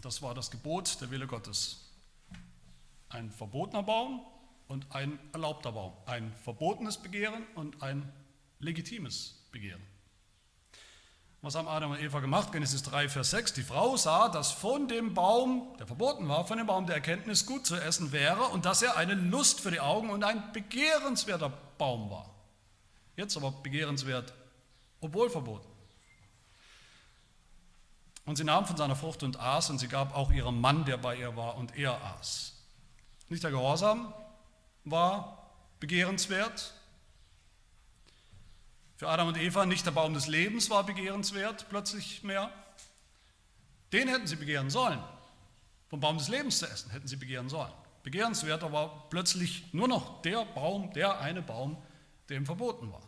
Das 0.02 0.20
war 0.20 0.34
das 0.34 0.50
Gebot, 0.50 1.00
der 1.00 1.10
Wille 1.10 1.26
Gottes. 1.26 1.80
Ein 3.08 3.30
verbotener 3.30 3.84
Baum 3.84 4.20
und 4.68 4.94
ein 4.94 5.18
erlaubter 5.32 5.72
Baum, 5.72 5.92
ein 6.06 6.32
verbotenes 6.44 6.98
Begehren 6.98 7.44
und 7.54 7.82
ein 7.82 8.12
legitimes 8.58 9.46
Begehren. 9.52 9.82
Was 11.42 11.54
haben 11.54 11.68
Adam 11.68 11.92
und 11.92 12.00
Eva 12.00 12.18
gemacht? 12.20 12.50
Genesis 12.50 12.82
3, 12.82 13.08
Vers 13.08 13.30
6. 13.30 13.52
Die 13.52 13.62
Frau 13.62 13.96
sah, 13.96 14.28
dass 14.28 14.50
von 14.50 14.88
dem 14.88 15.14
Baum, 15.14 15.76
der 15.78 15.86
verboten 15.86 16.28
war, 16.28 16.44
von 16.44 16.58
dem 16.58 16.66
Baum 16.66 16.86
der 16.86 16.96
Erkenntnis 16.96 17.46
gut 17.46 17.66
zu 17.66 17.76
essen 17.76 18.10
wäre 18.10 18.46
und 18.48 18.64
dass 18.64 18.82
er 18.82 18.96
eine 18.96 19.14
Lust 19.14 19.60
für 19.60 19.70
die 19.70 19.78
Augen 19.78 20.10
und 20.10 20.24
ein 20.24 20.52
begehrenswerter 20.52 21.50
Baum 21.78 22.10
war. 22.10 22.34
Jetzt 23.16 23.36
aber 23.36 23.52
begehrenswert, 23.52 24.32
obwohl 25.00 25.30
verboten. 25.30 25.68
Und 28.24 28.36
sie 28.36 28.44
nahm 28.44 28.66
von 28.66 28.76
seiner 28.76 28.96
Frucht 28.96 29.22
und 29.22 29.38
aß 29.38 29.70
und 29.70 29.78
sie 29.78 29.88
gab 29.88 30.16
auch 30.16 30.32
ihrem 30.32 30.60
Mann, 30.60 30.84
der 30.84 30.96
bei 30.96 31.16
ihr 31.16 31.36
war, 31.36 31.56
und 31.56 31.76
er 31.76 32.02
aß. 32.18 32.54
Nicht 33.28 33.44
der 33.44 33.52
Gehorsam, 33.52 34.12
war 34.86 35.50
begehrenswert. 35.80 36.72
Für 38.96 39.08
Adam 39.08 39.28
und 39.28 39.36
Eva 39.36 39.66
nicht 39.66 39.84
der 39.84 39.90
Baum 39.90 40.14
des 40.14 40.26
Lebens 40.26 40.70
war 40.70 40.84
begehrenswert 40.84 41.66
plötzlich 41.68 42.22
mehr. 42.22 42.50
Den 43.92 44.08
hätten 44.08 44.26
sie 44.26 44.36
begehren 44.36 44.70
sollen. 44.70 45.02
Vom 45.88 46.00
Baum 46.00 46.16
des 46.16 46.28
Lebens 46.28 46.58
zu 46.58 46.66
essen 46.66 46.90
hätten 46.90 47.06
sie 47.06 47.16
begehren 47.16 47.48
sollen. 47.48 47.72
Begehrenswert, 48.02 48.62
war 48.72 49.08
plötzlich 49.10 49.72
nur 49.72 49.88
noch 49.88 50.22
der 50.22 50.44
Baum, 50.44 50.92
der 50.92 51.20
eine 51.20 51.42
Baum, 51.42 51.76
der 52.28 52.36
ihm 52.36 52.46
verboten 52.46 52.90
war. 52.90 53.02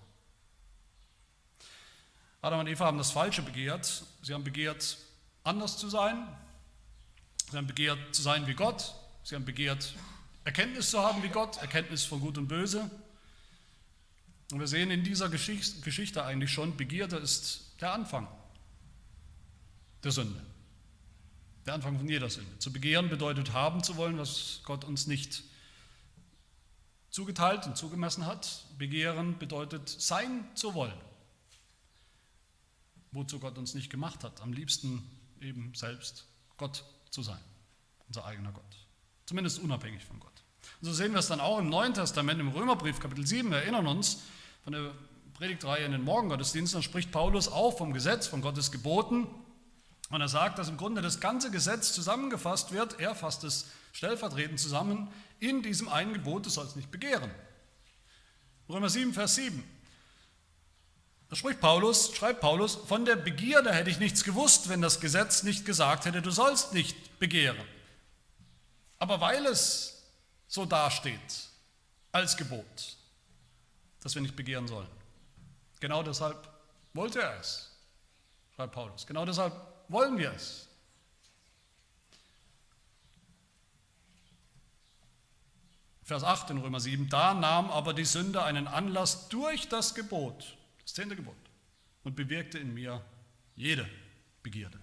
Adam 2.42 2.61
und 2.61 2.66
Eva 2.66 2.87
haben 2.87 2.99
das 2.99 3.11
Falsche 3.11 3.42
begehrt. 3.42 4.04
Sie 4.23 4.35
haben 4.35 4.44
begehrt, 4.44 4.99
anders 5.44 5.78
zu 5.78 5.88
sein. 5.88 6.28
Sie 7.50 7.56
haben 7.56 7.66
begehrt, 7.66 7.99
zu 8.14 8.23
sein 8.23 8.47
wie 8.47 8.54
Gott. 8.54 8.94
Sie 9.25 9.35
haben 9.35 9.44
begehrt, 9.44 9.94
Erkenntnis 10.49 10.88
zu 10.88 10.99
haben 11.00 11.23
wie 11.23 11.28
Gott, 11.28 11.59
Erkenntnis 11.59 12.05
von 12.05 12.21
Gut 12.21 12.38
und 12.38 12.49
Böse. 12.49 12.90
Und 14.50 14.61
wir 14.61 14.67
sehen 14.67 14.90
in 14.90 15.05
dieser 15.05 15.28
Geschichte 15.28 16.25
eigentlich 16.25 16.50
schon, 16.50 16.75
Begierde 16.75 17.17
ist 17.17 17.75
der 17.83 17.93
Anfang 17.93 18.26
der 20.02 20.11
Sünde. 20.11 20.43
Der 21.67 21.75
Anfang 21.75 21.99
von 21.99 22.09
jeder 22.09 22.31
Sünde. 22.31 22.59
Zu 22.61 22.73
begehren 22.73 23.11
bedeutet 23.11 23.52
haben 23.52 23.85
zu 23.85 23.99
wollen, 23.99 24.17
was 24.17 24.62
Gott 24.64 24.85
uns 24.85 25.07
nicht 25.07 25.43
zugeteilt 27.11 27.67
und 27.67 27.76
zugemessen 27.76 28.25
hat. 28.25 28.64
Begehren 28.78 29.38
bedeutet 29.38 29.87
sein 29.90 30.49
zu 30.55 30.73
wollen, 30.73 30.99
wozu 33.12 33.38
Gott 33.38 33.59
uns 33.59 33.75
nicht 33.75 33.90
gemacht 33.90 34.25
hat. 34.25 34.40
Am 34.40 34.55
liebsten 34.55 35.02
eben 35.43 35.75
selbst 35.75 36.25
Gott 36.57 36.85
zu 37.11 37.23
sein, 37.23 37.45
unser 38.07 38.25
eigener 38.25 38.52
Gott. 38.52 38.88
Zumindest 39.28 39.59
unabhängig 39.59 40.02
von 40.07 40.19
Gott. 40.21 40.38
Und 40.80 40.87
so 40.87 40.92
sehen 40.92 41.11
wir 41.11 41.18
es 41.18 41.26
dann 41.26 41.40
auch 41.40 41.58
im 41.58 41.68
Neuen 41.68 41.92
Testament, 41.92 42.40
im 42.40 42.50
Römerbrief 42.50 43.00
Kapitel 43.00 43.26
7. 43.26 43.50
Wir 43.50 43.58
erinnern 43.58 43.88
uns 43.88 44.23
von 44.62 44.73
der 44.73 44.92
Predigtreihe 45.35 45.85
in 45.85 45.90
den 45.90 46.02
Morgengottesdiensten, 46.02 46.78
da 46.78 46.82
spricht 46.82 47.11
Paulus 47.11 47.49
auch 47.49 47.76
vom 47.76 47.92
Gesetz, 47.92 48.28
von 48.28 48.42
Gottes 48.42 48.70
Geboten. 48.70 49.26
Und 50.11 50.20
er 50.20 50.28
sagt, 50.28 50.56
dass 50.56 50.68
im 50.68 50.76
Grunde 50.76 51.02
das 51.02 51.18
ganze 51.18 51.50
Gesetz 51.50 51.92
zusammengefasst 51.92 52.73
wird, 52.73 53.00
er 53.00 53.16
fasst 53.16 53.42
es 53.42 53.66
stellvertretend 53.92 54.61
zusammen, 54.61 55.08
in 55.40 55.62
diesem 55.62 55.88
einen 55.88 56.12
Gebot, 56.12 56.47
du 56.47 56.50
sollst 56.50 56.76
nicht 56.76 56.92
begehren. 56.92 57.30
Römer 58.68 58.88
7, 58.88 59.12
Vers 59.12 59.35
7. 59.35 59.64
Da 61.28 61.35
spricht 61.35 61.61
Paulus, 61.61 62.14
schreibt 62.14 62.40
Paulus, 62.40 62.76
von 62.76 63.04
der 63.04 63.16
Begierde 63.16 63.73
hätte 63.73 63.90
ich 63.90 63.99
nichts 63.99 64.23
gewusst, 64.23 64.68
wenn 64.68 64.80
das 64.80 65.00
Gesetz 65.00 65.42
nicht 65.42 65.66
gesagt 65.66 66.04
hätte, 66.04 66.23
du 66.23 66.30
sollst 66.30 66.73
nicht 66.73 67.18
begehren. 67.18 67.66
Aber 68.99 69.20
weil 69.20 69.44
es 69.47 69.98
so 70.49 70.64
dasteht 70.64 71.49
als 72.11 72.37
Gebot, 72.37 72.97
dass 74.00 74.14
wir 74.14 74.23
nicht 74.23 74.35
begehren 74.35 74.67
sollen, 74.67 74.88
genau 75.78 76.02
deshalb 76.02 76.49
wollte 76.95 77.21
er 77.21 77.38
es, 77.38 77.71
schreibt 78.57 78.73
Paulus. 78.73 79.07
Genau 79.07 79.25
deshalb 79.25 79.55
wollen 79.88 80.19
wir 80.19 80.33
es? 80.33 80.67
Vers 86.02 86.25
8 86.25 86.50
in 86.50 86.59
Römer 86.59 86.81
7, 86.81 87.11
da 87.11 87.35
nahm 87.35 87.71
aber 87.71 87.93
die 87.93 88.07
Sünde 88.07 88.43
einen 88.43 88.67
Anlass 88.67 89.28
durch 89.28 89.69
das 89.69 89.95
Gebot, 89.95 90.57
das 90.81 90.95
zehnte 90.95 91.14
Gebot, 91.14 91.37
und 92.02 92.17
bewirkte 92.17 92.59
in 92.59 92.73
mir 92.73 93.05
jede 93.55 93.87
Begierde, 94.43 94.81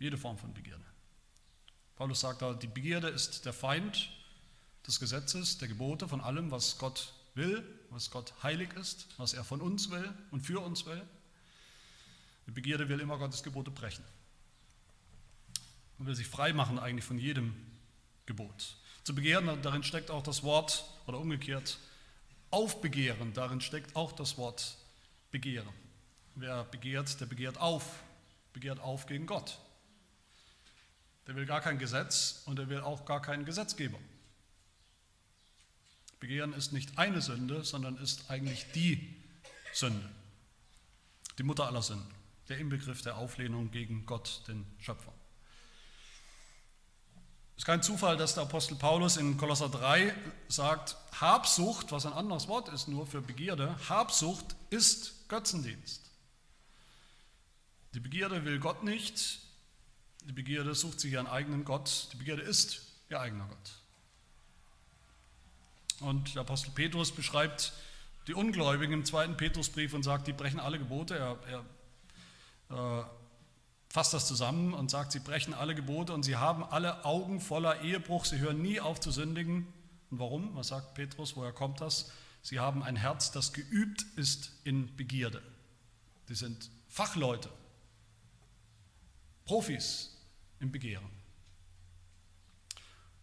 jede 0.00 0.18
Form 0.18 0.36
von 0.36 0.52
Begierde. 0.52 0.82
Paulus 1.94 2.18
sagt 2.18 2.42
da, 2.42 2.52
die 2.52 2.66
Begierde 2.66 3.08
ist 3.08 3.46
der 3.46 3.52
Feind 3.52 4.10
des 4.86 4.98
Gesetzes, 4.98 5.58
der 5.58 5.68
Gebote, 5.68 6.08
von 6.08 6.20
allem, 6.20 6.50
was 6.50 6.78
Gott 6.78 7.12
will, 7.34 7.62
was 7.90 8.10
Gott 8.10 8.32
heilig 8.42 8.72
ist, 8.74 9.06
was 9.16 9.34
er 9.34 9.44
von 9.44 9.60
uns 9.60 9.90
will 9.90 10.12
und 10.30 10.40
für 10.40 10.60
uns 10.60 10.86
will. 10.86 11.02
Die 12.46 12.50
Begierde 12.50 12.88
will 12.88 13.00
immer 13.00 13.18
Gottes 13.18 13.42
Gebote 13.42 13.70
brechen 13.70 14.04
und 15.98 16.06
will 16.06 16.14
sich 16.14 16.26
frei 16.26 16.52
machen 16.52 16.78
eigentlich 16.78 17.04
von 17.04 17.18
jedem 17.18 17.54
Gebot. 18.26 18.76
Zu 19.04 19.14
begehren, 19.14 19.60
darin 19.62 19.82
steckt 19.82 20.10
auch 20.10 20.22
das 20.22 20.42
Wort, 20.42 20.84
oder 21.06 21.18
umgekehrt, 21.18 21.78
aufbegehren, 22.50 23.32
darin 23.34 23.60
steckt 23.60 23.96
auch 23.96 24.12
das 24.12 24.36
Wort 24.38 24.76
begehren. 25.30 25.72
Wer 26.34 26.64
begehrt, 26.64 27.20
der 27.20 27.26
begehrt 27.26 27.58
auf, 27.58 27.84
begehrt 28.52 28.80
auf 28.80 29.06
gegen 29.06 29.26
Gott. 29.26 29.58
Der 31.26 31.36
will 31.36 31.46
gar 31.46 31.60
kein 31.60 31.78
Gesetz 31.78 32.42
und 32.46 32.58
er 32.58 32.68
will 32.68 32.80
auch 32.80 33.04
gar 33.04 33.22
keinen 33.22 33.44
Gesetzgeber. 33.44 33.98
Begehren 36.22 36.52
ist 36.52 36.72
nicht 36.72 36.98
eine 36.98 37.20
Sünde, 37.20 37.64
sondern 37.64 37.96
ist 37.96 38.30
eigentlich 38.30 38.64
die 38.76 39.12
Sünde, 39.74 40.08
die 41.36 41.42
Mutter 41.42 41.66
aller 41.66 41.82
Sünden 41.82 42.22
der 42.48 42.58
Inbegriff 42.58 43.02
der 43.02 43.16
Auflehnung 43.16 43.72
gegen 43.72 44.06
Gott, 44.06 44.42
den 44.46 44.64
Schöpfer. 44.78 45.12
Es 47.56 47.62
ist 47.62 47.66
kein 47.66 47.82
Zufall, 47.82 48.16
dass 48.16 48.34
der 48.34 48.44
Apostel 48.44 48.76
Paulus 48.76 49.16
in 49.16 49.36
Kolosser 49.36 49.68
3 49.68 50.14
sagt, 50.48 50.96
Habsucht, 51.20 51.90
was 51.90 52.06
ein 52.06 52.12
anderes 52.12 52.46
Wort 52.46 52.68
ist 52.68 52.86
nur 52.86 53.06
für 53.06 53.20
Begierde, 53.20 53.76
Habsucht 53.88 54.54
ist 54.70 55.28
Götzendienst. 55.28 56.08
Die 57.94 58.00
Begierde 58.00 58.44
will 58.44 58.60
Gott 58.60 58.84
nicht, 58.84 59.40
die 60.24 60.32
Begierde 60.32 60.74
sucht 60.76 61.00
sich 61.00 61.12
ihren 61.12 61.26
eigenen 61.26 61.64
Gott, 61.64 62.08
die 62.12 62.16
Begierde 62.16 62.42
ist 62.42 62.82
ihr 63.10 63.20
eigener 63.20 63.46
Gott. 63.48 63.81
Und 66.00 66.34
der 66.34 66.42
Apostel 66.42 66.70
Petrus 66.70 67.12
beschreibt 67.12 67.72
die 68.26 68.34
Ungläubigen 68.34 68.94
im 68.94 69.04
zweiten 69.04 69.36
Petrusbrief 69.36 69.94
und 69.94 70.02
sagt, 70.02 70.26
die 70.26 70.32
brechen 70.32 70.60
alle 70.60 70.78
Gebote. 70.78 71.16
Er, 71.16 71.38
er 72.68 73.00
äh, 73.00 73.04
fasst 73.88 74.14
das 74.14 74.26
zusammen 74.26 74.72
und 74.74 74.90
sagt, 74.90 75.12
sie 75.12 75.18
brechen 75.18 75.52
alle 75.52 75.74
Gebote 75.74 76.12
und 76.12 76.22
sie 76.22 76.36
haben 76.36 76.64
alle 76.64 77.04
Augen 77.04 77.40
voller 77.40 77.82
Ehebruch, 77.82 78.24
sie 78.24 78.38
hören 78.38 78.62
nie 78.62 78.80
auf 78.80 79.00
zu 79.00 79.10
sündigen. 79.10 79.66
Und 80.10 80.18
warum? 80.18 80.54
Was 80.54 80.68
sagt 80.68 80.94
Petrus? 80.94 81.36
Woher 81.36 81.52
kommt 81.52 81.80
das? 81.80 82.10
Sie 82.42 82.58
haben 82.58 82.82
ein 82.82 82.96
Herz, 82.96 83.30
das 83.30 83.52
geübt 83.52 84.04
ist 84.16 84.52
in 84.64 84.96
Begierde. 84.96 85.42
Sie 86.26 86.34
sind 86.34 86.70
Fachleute, 86.88 87.48
Profis 89.44 90.16
im 90.60 90.72
Begehren. 90.72 91.21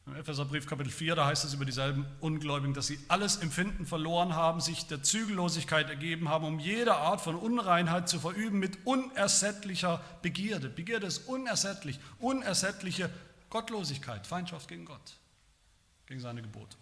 Im 0.10 0.16
Epheserbrief 0.16 0.66
Kapitel 0.66 0.90
4, 0.90 1.14
da 1.14 1.28
heißt 1.28 1.46
es 1.46 1.54
über 1.54 1.66
dieselben 1.66 2.04
Ungläubigen, 2.20 2.74
dass 2.74 2.88
sie 2.88 2.98
alles 3.10 3.38
Empfinden 3.38 3.86
verloren 3.86 4.34
haben, 4.34 4.60
sich 4.60 4.88
der 4.88 5.04
Zügellosigkeit 5.04 5.88
ergeben 5.88 6.30
haben, 6.30 6.46
um 6.46 6.58
jede 6.58 6.96
Art 6.96 7.22
von 7.22 7.36
Unreinheit 7.36 8.10
zu 8.10 8.20
verüben 8.20 8.58
mit 8.58 8.88
unersättlicher 8.88 10.02
Begierde. 10.24 10.68
Begierde 10.68 11.06
ist 11.06 11.28
unersättlich, 11.28 12.00
unersättliche 12.18 13.12
Gottlosigkeit, 13.52 14.26
Feindschaft 14.26 14.68
gegen 14.68 14.86
Gott, 14.86 15.20
gegen 16.08 16.20
seine 16.20 16.42
Gebote. 16.42 16.76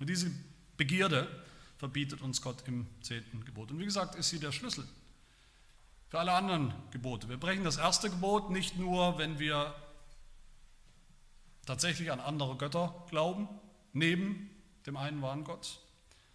Und 0.00 0.08
diese 0.08 0.28
Begierde 0.76 1.28
verbietet 1.76 2.22
uns 2.22 2.42
Gott 2.42 2.64
im 2.66 2.88
zehnten 3.02 3.44
Gebot. 3.44 3.70
Und 3.70 3.78
wie 3.78 3.84
gesagt, 3.84 4.16
ist 4.16 4.30
sie 4.30 4.40
der 4.40 4.50
Schlüssel 4.50 4.82
für 6.08 6.18
alle 6.18 6.32
anderen 6.32 6.74
Gebote. 6.90 7.28
Wir 7.28 7.36
brechen 7.36 7.62
das 7.62 7.76
erste 7.76 8.10
Gebot 8.10 8.50
nicht 8.50 8.76
nur, 8.78 9.16
wenn 9.16 9.38
wir 9.38 9.76
tatsächlich 11.68 12.10
an 12.10 12.18
andere 12.18 12.56
Götter 12.56 13.04
glauben, 13.10 13.48
neben 13.92 14.50
dem 14.86 14.96
einen 14.96 15.20
wahren 15.20 15.44
Gott, 15.44 15.80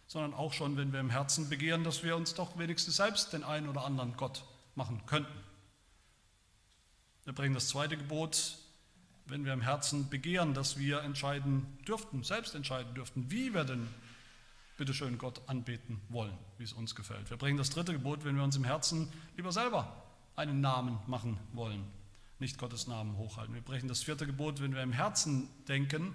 sondern 0.06 0.34
auch 0.34 0.54
schon, 0.54 0.78
wenn 0.78 0.94
wir 0.94 1.00
im 1.00 1.10
Herzen 1.10 1.50
begehren, 1.50 1.84
dass 1.84 2.04
wir 2.04 2.16
uns 2.16 2.36
doch 2.36 2.58
wenigstens 2.60 2.98
selbst 2.98 3.34
den 3.34 3.44
einen 3.44 3.68
oder 3.68 3.84
anderen 3.84 4.16
Gott 4.16 4.46
machen 4.76 5.02
könnten. 5.08 5.34
Wir 7.24 7.34
bringen 7.34 7.56
das 7.56 7.70
zweite 7.70 7.98
Gebot, 7.98 8.58
wenn 9.26 9.44
wir 9.44 9.54
im 9.54 9.62
Herzen 9.62 10.10
begehren, 10.10 10.54
dass 10.54 10.78
wir 10.78 11.02
entscheiden 11.02 11.66
dürften, 11.88 12.24
selbst 12.24 12.54
entscheiden 12.54 12.94
dürften, 12.94 13.32
wie 13.32 13.54
wir 13.54 13.64
denn 13.64 13.88
bitteschön 14.78 15.18
Gott 15.18 15.42
anbeten 15.48 16.00
wollen, 16.10 16.38
wie 16.58 16.64
es 16.64 16.74
uns 16.74 16.94
gefällt. 16.94 17.30
Wir 17.30 17.38
bringen 17.38 17.58
das 17.58 17.72
dritte 17.72 17.94
Gebot, 17.94 18.24
wenn 18.24 18.36
wir 18.36 18.44
uns 18.44 18.56
im 18.56 18.66
Herzen 18.66 19.12
lieber 19.36 19.52
selber 19.52 20.04
einen 20.36 20.62
Namen 20.62 21.00
machen 21.08 21.40
wollen, 21.54 21.84
nicht 22.44 22.58
Gottes 22.58 22.88
Namen 22.88 23.18
hochhalten. 23.18 23.56
Wir 23.56 23.62
brechen 23.62 23.88
das 23.88 24.04
vierte 24.04 24.28
Gebot, 24.28 24.62
wenn 24.62 24.76
wir 24.76 24.84
im 24.84 24.92
Herzen 24.92 25.50
denken 25.68 26.14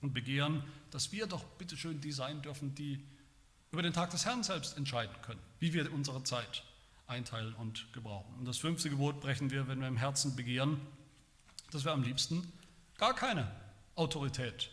und 0.00 0.14
begehren, 0.14 0.64
dass 0.90 1.12
wir 1.12 1.26
doch 1.26 1.44
bitteschön 1.44 2.00
die 2.00 2.12
sein 2.12 2.40
dürfen, 2.40 2.74
die 2.74 3.04
über 3.70 3.82
den 3.82 3.92
Tag 3.92 4.10
des 4.10 4.24
Herrn 4.24 4.42
selbst 4.42 4.76
entscheiden 4.78 5.14
können, 5.20 5.40
wie 5.58 5.74
wir 5.74 5.92
unsere 5.92 6.24
Zeit 6.24 6.64
einteilen 7.06 7.54
und 7.54 7.92
gebrauchen. 7.92 8.34
Und 8.38 8.46
das 8.46 8.56
fünfte 8.56 8.88
Gebot 8.88 9.20
brechen 9.20 9.50
wir, 9.50 9.68
wenn 9.68 9.80
wir 9.80 9.88
im 9.88 9.98
Herzen 9.98 10.34
begehren, 10.34 10.80
dass 11.70 11.84
wir 11.84 11.92
am 11.92 12.02
liebsten 12.02 12.50
gar 12.96 13.14
keine 13.14 13.50
Autorität 13.96 14.70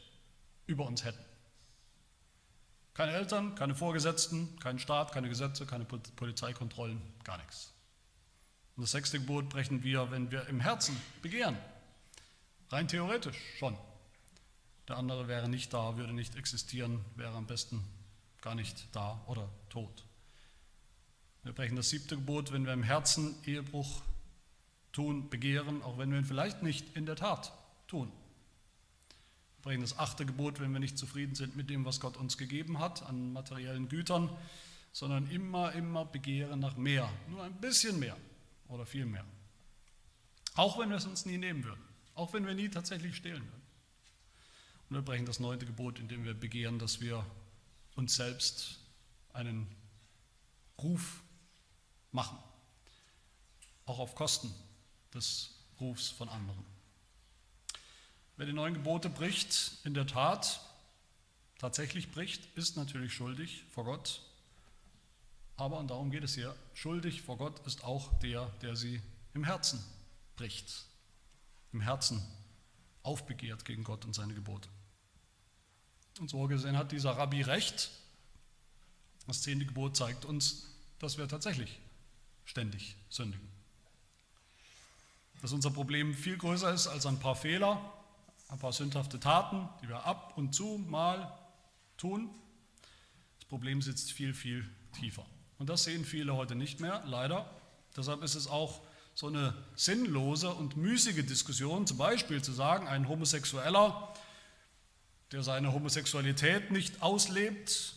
über 0.67 0.85
uns 0.85 1.03
hätten. 1.03 1.23
Keine 2.93 3.11
Eltern, 3.11 3.55
keine 3.55 3.75
Vorgesetzten, 3.75 4.57
kein 4.59 4.79
Staat, 4.79 5.11
keine 5.11 5.27
Gesetze, 5.27 5.65
keine 5.65 5.83
Polizeikontrollen, 5.83 7.01
gar 7.25 7.37
nichts. 7.39 7.73
Und 8.75 8.83
das 8.83 8.91
sechste 8.91 9.19
Gebot 9.19 9.49
brechen 9.49 9.83
wir, 9.83 10.11
wenn 10.11 10.31
wir 10.31 10.47
im 10.47 10.59
Herzen 10.59 10.95
begehren. 11.21 11.57
Rein 12.69 12.87
theoretisch 12.87 13.37
schon. 13.57 13.77
Der 14.87 14.97
andere 14.97 15.27
wäre 15.27 15.49
nicht 15.49 15.73
da, 15.73 15.97
würde 15.97 16.13
nicht 16.13 16.35
existieren, 16.35 17.03
wäre 17.15 17.35
am 17.35 17.47
besten 17.47 17.83
gar 18.41 18.55
nicht 18.55 18.87
da 18.93 19.21
oder 19.27 19.49
tot. 19.69 20.05
Wir 21.43 21.53
brechen 21.53 21.75
das 21.75 21.89
siebte 21.89 22.15
Gebot, 22.15 22.51
wenn 22.51 22.65
wir 22.65 22.73
im 22.73 22.83
Herzen 22.83 23.35
Ehebruch 23.45 24.01
tun, 24.91 25.29
begehren, 25.29 25.81
auch 25.81 25.97
wenn 25.97 26.11
wir 26.11 26.19
ihn 26.19 26.25
vielleicht 26.25 26.63
nicht 26.63 26.95
in 26.95 27.05
der 27.05 27.15
Tat 27.15 27.51
tun. 27.87 28.11
brechen 29.61 29.81
das 29.81 29.97
achte 29.97 30.25
Gebot, 30.25 30.59
wenn 30.59 30.71
wir 30.71 30.79
nicht 30.79 30.97
zufrieden 30.97 31.35
sind 31.35 31.55
mit 31.55 31.69
dem, 31.69 31.85
was 31.85 31.99
Gott 31.99 32.17
uns 32.17 32.37
gegeben 32.37 32.79
hat 32.79 33.03
an 33.03 33.33
materiellen 33.33 33.89
Gütern, 33.89 34.29
sondern 34.91 35.29
immer, 35.29 35.73
immer 35.73 36.05
begehren 36.05 36.59
nach 36.59 36.77
mehr, 36.77 37.09
nur 37.29 37.43
ein 37.43 37.53
bisschen 37.61 37.99
mehr 37.99 38.17
oder 38.71 38.85
viel 38.85 39.05
mehr. 39.05 39.25
Auch 40.55 40.79
wenn 40.79 40.89
wir 40.89 40.97
es 40.97 41.05
uns 41.05 41.25
nie 41.25 41.37
nehmen 41.37 41.63
würden, 41.63 41.83
auch 42.15 42.33
wenn 42.33 42.45
wir 42.45 42.53
nie 42.53 42.69
tatsächlich 42.69 43.15
stehlen 43.15 43.43
würden. 43.43 43.61
Und 44.89 44.95
wir 44.95 45.01
brechen 45.01 45.25
das 45.25 45.39
neunte 45.39 45.65
Gebot, 45.65 45.99
indem 45.99 46.23
wir 46.23 46.33
begehren, 46.33 46.79
dass 46.79 46.99
wir 46.99 47.25
uns 47.95 48.15
selbst 48.15 48.79
einen 49.33 49.67
Ruf 50.81 51.21
machen, 52.11 52.37
auch 53.85 53.99
auf 53.99 54.15
Kosten 54.15 54.53
des 55.13 55.55
Rufs 55.79 56.09
von 56.09 56.29
anderen. 56.29 56.65
Wer 58.37 58.45
die 58.45 58.53
neuen 58.53 58.73
Gebote 58.73 59.09
bricht, 59.09 59.77
in 59.83 59.93
der 59.93 60.07
Tat 60.07 60.61
tatsächlich 61.59 62.11
bricht, 62.11 62.43
ist 62.57 62.75
natürlich 62.75 63.13
schuldig 63.13 63.63
vor 63.69 63.85
Gott. 63.85 64.21
Aber, 65.61 65.77
und 65.77 65.91
darum 65.91 66.09
geht 66.09 66.23
es 66.23 66.33
hier, 66.33 66.55
schuldig 66.73 67.21
vor 67.21 67.37
Gott 67.37 67.63
ist 67.67 67.83
auch 67.83 68.17
der, 68.21 68.47
der 68.63 68.75
sie 68.75 68.99
im 69.35 69.43
Herzen 69.43 69.79
bricht, 70.35 70.85
im 71.71 71.81
Herzen 71.81 72.19
aufbegehrt 73.03 73.63
gegen 73.63 73.83
Gott 73.83 74.03
und 74.03 74.15
seine 74.15 74.33
Gebote. 74.33 74.67
Und 76.19 76.31
so 76.31 76.47
gesehen 76.47 76.79
hat 76.79 76.91
dieser 76.91 77.11
Rabbi 77.11 77.43
recht. 77.43 77.91
Das 79.27 79.43
zehnte 79.43 79.67
Gebot 79.67 79.95
zeigt 79.95 80.25
uns, 80.25 80.65
dass 80.97 81.19
wir 81.19 81.27
tatsächlich 81.27 81.79
ständig 82.43 82.95
sündigen. 83.09 83.47
Dass 85.43 85.51
unser 85.51 85.69
Problem 85.69 86.15
viel 86.15 86.39
größer 86.39 86.73
ist 86.73 86.87
als 86.87 87.05
ein 87.05 87.19
paar 87.19 87.35
Fehler, 87.35 87.79
ein 88.47 88.57
paar 88.57 88.73
sündhafte 88.73 89.19
Taten, 89.19 89.69
die 89.83 89.89
wir 89.89 90.05
ab 90.05 90.33
und 90.37 90.55
zu 90.55 90.79
mal 90.89 91.37
tun. 91.97 92.31
Das 93.37 93.47
Problem 93.47 93.83
sitzt 93.83 94.11
viel, 94.11 94.33
viel 94.33 94.67
tiefer. 94.93 95.23
Und 95.61 95.67
das 95.67 95.83
sehen 95.83 96.05
viele 96.05 96.35
heute 96.35 96.55
nicht 96.55 96.79
mehr, 96.79 97.03
leider. 97.05 97.47
Deshalb 97.95 98.23
ist 98.23 98.33
es 98.33 98.47
auch 98.47 98.81
so 99.13 99.27
eine 99.27 99.53
sinnlose 99.75 100.49
und 100.49 100.75
müßige 100.75 101.23
Diskussion, 101.23 101.85
zum 101.85 101.97
Beispiel 101.97 102.41
zu 102.41 102.51
sagen, 102.51 102.87
ein 102.87 103.07
Homosexueller, 103.07 104.11
der 105.31 105.43
seine 105.43 105.71
Homosexualität 105.71 106.71
nicht 106.71 107.03
auslebt, 107.03 107.93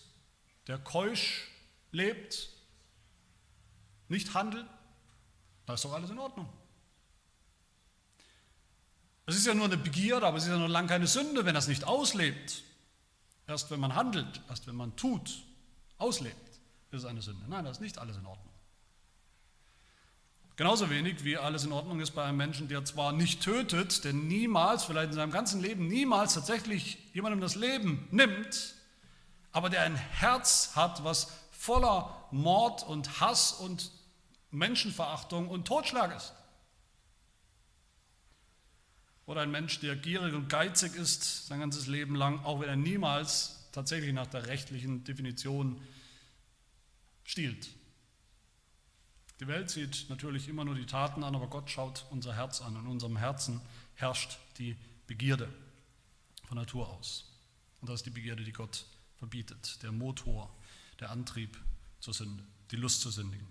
der 0.66 0.76
keusch 0.76 1.48
lebt, 1.90 2.50
nicht 4.08 4.34
handelt, 4.34 4.66
da 5.64 5.72
ist 5.72 5.86
doch 5.86 5.94
alles 5.94 6.10
in 6.10 6.18
Ordnung. 6.18 6.52
Es 9.24 9.36
ist 9.36 9.46
ja 9.46 9.54
nur 9.54 9.64
eine 9.64 9.78
Begierde, 9.78 10.26
aber 10.26 10.36
es 10.36 10.44
ist 10.44 10.50
ja 10.50 10.58
noch 10.58 10.68
lange 10.68 10.88
keine 10.88 11.06
Sünde, 11.06 11.46
wenn 11.46 11.56
er 11.56 11.60
es 11.60 11.68
nicht 11.68 11.84
auslebt. 11.84 12.62
Erst 13.46 13.70
wenn 13.70 13.80
man 13.80 13.94
handelt, 13.94 14.42
erst 14.50 14.66
wenn 14.66 14.76
man 14.76 14.94
tut, 14.96 15.42
auslebt, 15.96 16.43
ist 16.94 17.02
es 17.02 17.08
eine 17.08 17.22
Sünde. 17.22 17.44
Nein, 17.48 17.64
das 17.64 17.78
ist 17.78 17.80
nicht 17.80 17.98
alles 17.98 18.16
in 18.16 18.26
Ordnung. 18.26 18.54
Genauso 20.56 20.88
wenig 20.88 21.24
wie 21.24 21.36
alles 21.36 21.64
in 21.64 21.72
Ordnung 21.72 21.98
ist 22.00 22.12
bei 22.12 22.24
einem 22.24 22.36
Menschen, 22.36 22.68
der 22.68 22.84
zwar 22.84 23.12
nicht 23.12 23.42
tötet, 23.42 24.04
denn 24.04 24.28
niemals, 24.28 24.84
vielleicht 24.84 25.08
in 25.08 25.14
seinem 25.14 25.32
ganzen 25.32 25.60
Leben, 25.60 25.88
niemals 25.88 26.34
tatsächlich 26.34 26.98
jemandem 27.12 27.40
das 27.40 27.56
Leben 27.56 28.06
nimmt, 28.12 28.74
aber 29.50 29.68
der 29.68 29.82
ein 29.82 29.96
Herz 29.96 30.76
hat, 30.76 31.02
was 31.02 31.32
voller 31.50 32.28
Mord 32.30 32.84
und 32.84 33.20
Hass 33.20 33.52
und 33.52 33.90
Menschenverachtung 34.52 35.48
und 35.48 35.66
Totschlag 35.66 36.16
ist. 36.16 36.32
Oder 39.26 39.40
ein 39.40 39.50
Mensch, 39.50 39.80
der 39.80 39.96
gierig 39.96 40.34
und 40.34 40.48
geizig 40.48 40.94
ist 40.94 41.48
sein 41.48 41.58
ganzes 41.58 41.88
Leben 41.88 42.14
lang, 42.14 42.44
auch 42.44 42.60
wenn 42.60 42.68
er 42.68 42.76
niemals 42.76 43.68
tatsächlich 43.72 44.12
nach 44.12 44.26
der 44.26 44.46
rechtlichen 44.46 45.02
Definition 45.02 45.80
stiehlt. 47.24 47.68
Die 49.40 49.48
Welt 49.48 49.70
sieht 49.70 50.06
natürlich 50.08 50.48
immer 50.48 50.64
nur 50.64 50.76
die 50.76 50.86
Taten 50.86 51.24
an, 51.24 51.34
aber 51.34 51.48
Gott 51.48 51.70
schaut 51.70 52.06
unser 52.10 52.34
Herz 52.34 52.60
an. 52.60 52.76
In 52.76 52.86
unserem 52.86 53.16
Herzen 53.16 53.60
herrscht 53.94 54.38
die 54.58 54.76
Begierde 55.06 55.52
von 56.44 56.56
Natur 56.56 56.88
aus. 56.88 57.24
Und 57.80 57.90
das 57.90 57.96
ist 57.96 58.06
die 58.06 58.10
Begierde, 58.10 58.44
die 58.44 58.52
Gott 58.52 58.86
verbietet, 59.16 59.82
der 59.82 59.92
Motor, 59.92 60.54
der 61.00 61.10
Antrieb 61.10 61.58
zur 62.00 62.14
Sünde, 62.14 62.44
die 62.70 62.76
Lust 62.76 63.00
zu 63.00 63.10
sündigen. 63.10 63.46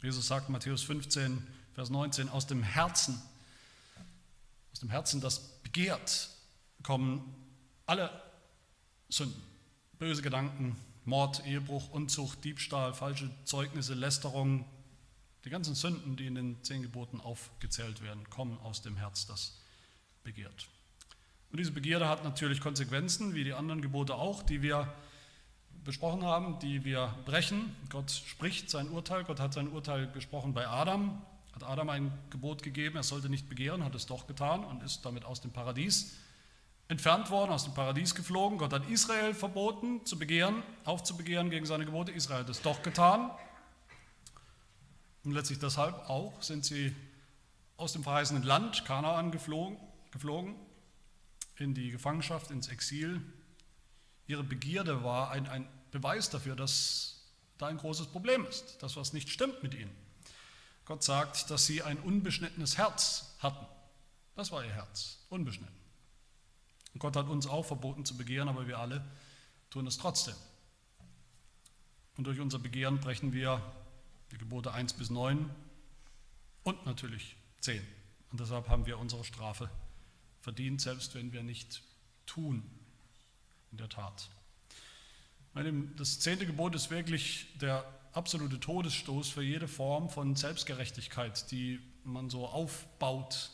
Jesus 0.00 0.26
sagt 0.26 0.48
in 0.48 0.52
Matthäus 0.52 0.82
15, 0.82 1.46
Vers 1.74 1.90
19, 1.90 2.28
aus 2.30 2.46
dem 2.46 2.62
Herzen 2.62 3.20
aus 4.72 4.80
dem 4.80 4.90
Herzen, 4.90 5.20
das 5.20 5.60
begehrt, 5.62 6.30
kommen 6.82 7.22
alle 7.86 8.10
Sünden, 9.08 9.40
böse 9.98 10.22
Gedanken, 10.22 10.76
Mord, 11.04 11.44
Ehebruch, 11.46 11.90
Unzucht, 11.90 12.44
Diebstahl, 12.44 12.94
falsche 12.94 13.30
Zeugnisse, 13.44 13.94
Lästerung, 13.94 14.64
die 15.44 15.50
ganzen 15.50 15.74
Sünden, 15.74 16.16
die 16.16 16.26
in 16.26 16.36
den 16.36 16.62
zehn 16.62 16.82
Geboten 16.82 17.20
aufgezählt 17.20 18.02
werden, 18.02 18.28
kommen 18.30 18.58
aus 18.60 18.82
dem 18.82 18.96
Herz, 18.96 19.26
das 19.26 19.58
begehrt. 20.22 20.68
Und 21.50 21.58
diese 21.58 21.72
Begierde 21.72 22.08
hat 22.08 22.24
natürlich 22.24 22.60
Konsequenzen, 22.60 23.34
wie 23.34 23.44
die 23.44 23.52
anderen 23.52 23.82
Gebote 23.82 24.14
auch, 24.14 24.42
die 24.42 24.62
wir 24.62 24.92
besprochen 25.84 26.22
haben, 26.22 26.58
die 26.60 26.84
wir 26.84 27.14
brechen. 27.24 27.74
Gott 27.90 28.10
spricht 28.10 28.70
sein 28.70 28.88
Urteil, 28.88 29.24
Gott 29.24 29.40
hat 29.40 29.52
sein 29.52 29.68
Urteil 29.68 30.10
gesprochen 30.12 30.54
bei 30.54 30.68
Adam, 30.68 31.20
hat 31.52 31.64
Adam 31.64 31.90
ein 31.90 32.12
Gebot 32.30 32.62
gegeben, 32.62 32.96
er 32.96 33.02
sollte 33.02 33.28
nicht 33.28 33.48
begehren, 33.48 33.84
hat 33.84 33.94
es 33.96 34.06
doch 34.06 34.28
getan 34.28 34.64
und 34.64 34.82
ist 34.82 35.04
damit 35.04 35.24
aus 35.24 35.40
dem 35.40 35.50
Paradies 35.50 36.16
entfernt 36.92 37.30
worden, 37.30 37.50
aus 37.50 37.64
dem 37.64 37.74
Paradies 37.74 38.14
geflogen. 38.14 38.58
Gott 38.58 38.72
hat 38.72 38.88
Israel 38.88 39.34
verboten, 39.34 40.04
zu 40.04 40.18
begehren, 40.18 40.62
aufzubegehren 40.84 41.50
gegen 41.50 41.66
seine 41.66 41.86
Gebote. 41.86 42.12
Israel 42.12 42.40
hat 42.40 42.50
es 42.50 42.60
doch 42.60 42.82
getan. 42.82 43.30
Und 45.24 45.32
letztlich 45.32 45.58
deshalb 45.58 46.08
auch 46.10 46.42
sind 46.42 46.64
sie 46.64 46.94
aus 47.78 47.94
dem 47.94 48.02
verheißenen 48.02 48.42
Land 48.42 48.84
Kanaan 48.84 49.30
geflogen, 49.30 49.78
geflogen 50.10 50.54
in 51.56 51.74
die 51.74 51.90
Gefangenschaft, 51.90 52.50
ins 52.50 52.68
Exil. 52.68 53.22
Ihre 54.26 54.44
Begierde 54.44 55.02
war 55.02 55.30
ein, 55.30 55.48
ein 55.48 55.66
Beweis 55.92 56.28
dafür, 56.28 56.56
dass 56.56 57.32
da 57.56 57.68
ein 57.68 57.78
großes 57.78 58.08
Problem 58.08 58.44
ist, 58.44 58.82
dass 58.82 58.96
was 58.96 59.14
nicht 59.14 59.30
stimmt 59.30 59.62
mit 59.62 59.74
ihnen. 59.74 59.96
Gott 60.84 61.02
sagt, 61.02 61.50
dass 61.50 61.64
sie 61.64 61.82
ein 61.82 61.98
unbeschnittenes 61.98 62.76
Herz 62.76 63.36
hatten. 63.38 63.66
Das 64.34 64.52
war 64.52 64.64
ihr 64.64 64.72
Herz, 64.72 65.24
unbeschnitten. 65.30 65.81
Und 66.92 67.00
Gott 67.00 67.16
hat 67.16 67.28
uns 67.28 67.46
auch 67.46 67.64
verboten 67.64 68.04
zu 68.04 68.16
begehren, 68.16 68.48
aber 68.48 68.66
wir 68.66 68.78
alle 68.78 69.04
tun 69.70 69.86
es 69.86 69.96
trotzdem. 69.96 70.34
Und 72.16 72.24
durch 72.24 72.40
unser 72.40 72.58
Begehren 72.58 73.00
brechen 73.00 73.32
wir 73.32 73.62
die 74.30 74.38
Gebote 74.38 74.72
1 74.72 74.94
bis 74.94 75.10
9 75.10 75.48
und 76.62 76.86
natürlich 76.86 77.36
10. 77.60 77.82
Und 78.30 78.40
deshalb 78.40 78.68
haben 78.68 78.86
wir 78.86 78.98
unsere 78.98 79.24
Strafe 79.24 79.70
verdient, 80.40 80.80
selbst 80.80 81.14
wenn 81.14 81.32
wir 81.32 81.42
nicht 81.42 81.82
tun 82.26 82.62
in 83.70 83.78
der 83.78 83.88
Tat. 83.88 84.28
Das 85.96 86.20
zehnte 86.20 86.46
Gebot 86.46 86.74
ist 86.74 86.90
wirklich 86.90 87.46
der 87.58 87.84
absolute 88.12 88.58
Todesstoß 88.58 89.30
für 89.30 89.42
jede 89.42 89.68
Form 89.68 90.08
von 90.08 90.34
Selbstgerechtigkeit, 90.34 91.50
die 91.50 91.80
man 92.04 92.30
so 92.30 92.46
aufbaut 92.46 93.50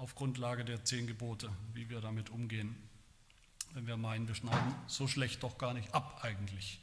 auf 0.00 0.14
Grundlage 0.14 0.64
der 0.64 0.82
zehn 0.82 1.06
Gebote, 1.06 1.50
wie 1.74 1.90
wir 1.90 2.00
damit 2.00 2.30
umgehen, 2.30 2.74
wenn 3.74 3.86
wir 3.86 3.98
meinen, 3.98 4.26
wir 4.26 4.34
schneiden 4.34 4.74
so 4.86 5.06
schlecht 5.06 5.42
doch 5.42 5.58
gar 5.58 5.74
nicht 5.74 5.94
ab 5.94 6.20
eigentlich, 6.22 6.80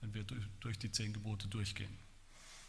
wenn 0.00 0.14
wir 0.14 0.24
durch 0.60 0.78
die 0.78 0.92
zehn 0.92 1.12
Gebote 1.12 1.48
durchgehen. 1.48 1.92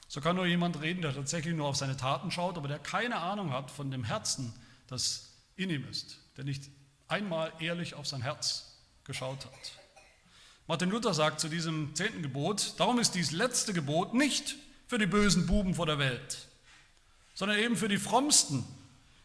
So 0.07 0.19
kann 0.19 0.35
nur 0.35 0.47
jemand 0.47 0.81
reden, 0.81 1.03
der 1.03 1.13
tatsächlich 1.13 1.55
nur 1.55 1.67
auf 1.67 1.77
seine 1.77 1.97
Taten 1.97 2.31
schaut, 2.31 2.57
aber 2.57 2.67
der 2.67 2.79
keine 2.79 3.17
Ahnung 3.17 3.51
hat 3.51 3.69
von 3.69 3.91
dem 3.91 4.03
Herzen, 4.03 4.51
das 4.87 5.33
in 5.55 5.69
ihm 5.69 5.87
ist, 5.87 6.17
der 6.35 6.45
nicht 6.45 6.71
einmal 7.07 7.53
ehrlich 7.59 7.93
auf 7.93 8.07
sein 8.07 8.23
Herz 8.23 8.75
geschaut 9.03 9.45
hat. 9.45 9.71
Martin 10.65 10.89
Luther 10.89 11.13
sagt 11.13 11.39
zu 11.39 11.47
diesem 11.47 11.93
zehnten 11.93 12.23
Gebot, 12.23 12.73
darum 12.79 12.97
ist 12.97 13.13
dies 13.13 13.31
letzte 13.31 13.71
Gebot 13.71 14.15
nicht 14.15 14.55
für 14.87 14.97
die 14.97 15.05
bösen 15.05 15.45
Buben 15.45 15.75
vor 15.75 15.85
der 15.85 15.99
Welt, 15.99 16.47
sondern 17.35 17.59
eben 17.59 17.77
für 17.77 17.87
die 17.87 17.99
Frommsten, 17.99 18.65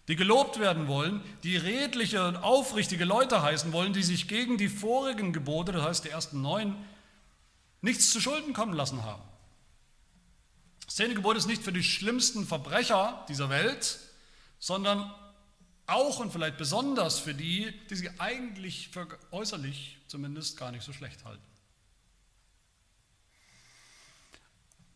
die 0.08 0.16
gelobt 0.16 0.58
werden 0.60 0.86
wollen, 0.86 1.20
die 1.42 1.56
redliche 1.56 2.26
und 2.26 2.36
aufrichtige 2.36 3.04
Leute 3.04 3.42
heißen 3.42 3.72
wollen, 3.72 3.92
die 3.92 4.02
sich 4.02 4.28
gegen 4.28 4.56
die 4.56 4.68
vorigen 4.68 5.32
Gebote, 5.32 5.72
das 5.72 5.82
heißt 5.82 6.04
die 6.04 6.10
ersten 6.10 6.42
neun, 6.42 6.76
nichts 7.80 8.10
zu 8.10 8.20
Schulden 8.20 8.52
kommen 8.52 8.74
lassen 8.74 9.02
haben. 9.02 9.22
Das 10.84 10.94
zehnte 10.94 11.16
Gebot 11.16 11.36
ist 11.36 11.46
nicht 11.46 11.62
für 11.62 11.72
die 11.72 11.82
schlimmsten 11.82 12.46
Verbrecher 12.46 13.24
dieser 13.28 13.50
Welt, 13.50 13.98
sondern 14.60 15.12
auch 15.86 16.20
und 16.20 16.32
vielleicht 16.32 16.56
besonders 16.56 17.18
für 17.18 17.34
die, 17.34 17.72
die 17.90 17.96
sie 17.96 18.10
eigentlich 18.18 18.88
für 18.88 19.06
äußerlich 19.30 19.98
zumindest 20.06 20.56
gar 20.56 20.70
nicht 20.70 20.84
so 20.84 20.92
schlecht 20.92 21.24
halten. 21.24 21.42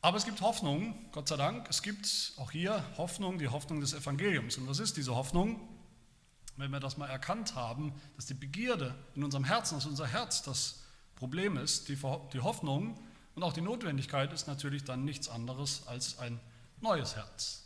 Aber 0.02 0.16
es 0.16 0.24
gibt 0.24 0.40
Hoffnung, 0.40 0.94
Gott 1.12 1.28
sei 1.28 1.36
Dank. 1.36 1.66
Es 1.68 1.82
gibt 1.82 2.32
auch 2.38 2.50
hier 2.50 2.84
Hoffnung, 2.96 3.38
die 3.38 3.48
Hoffnung 3.48 3.80
des 3.80 3.92
Evangeliums. 3.92 4.56
Und 4.56 4.66
was 4.68 4.78
ist 4.78 4.96
diese 4.96 5.14
Hoffnung? 5.14 5.60
wenn 6.60 6.70
wir 6.70 6.80
das 6.80 6.96
mal 6.96 7.08
erkannt 7.08 7.54
haben, 7.54 7.92
dass 8.16 8.26
die 8.26 8.34
Begierde 8.34 8.94
in 9.14 9.24
unserem 9.24 9.44
Herzen, 9.44 9.76
dass 9.76 9.86
unser 9.86 10.06
Herz 10.06 10.42
das 10.42 10.82
Problem 11.16 11.56
ist, 11.56 11.88
die, 11.88 11.96
die 12.32 12.40
Hoffnung 12.40 13.00
und 13.34 13.42
auch 13.42 13.52
die 13.52 13.62
Notwendigkeit 13.62 14.32
ist 14.32 14.46
natürlich 14.46 14.84
dann 14.84 15.04
nichts 15.04 15.28
anderes 15.28 15.86
als 15.86 16.18
ein 16.18 16.38
neues 16.80 17.16
Herz, 17.16 17.64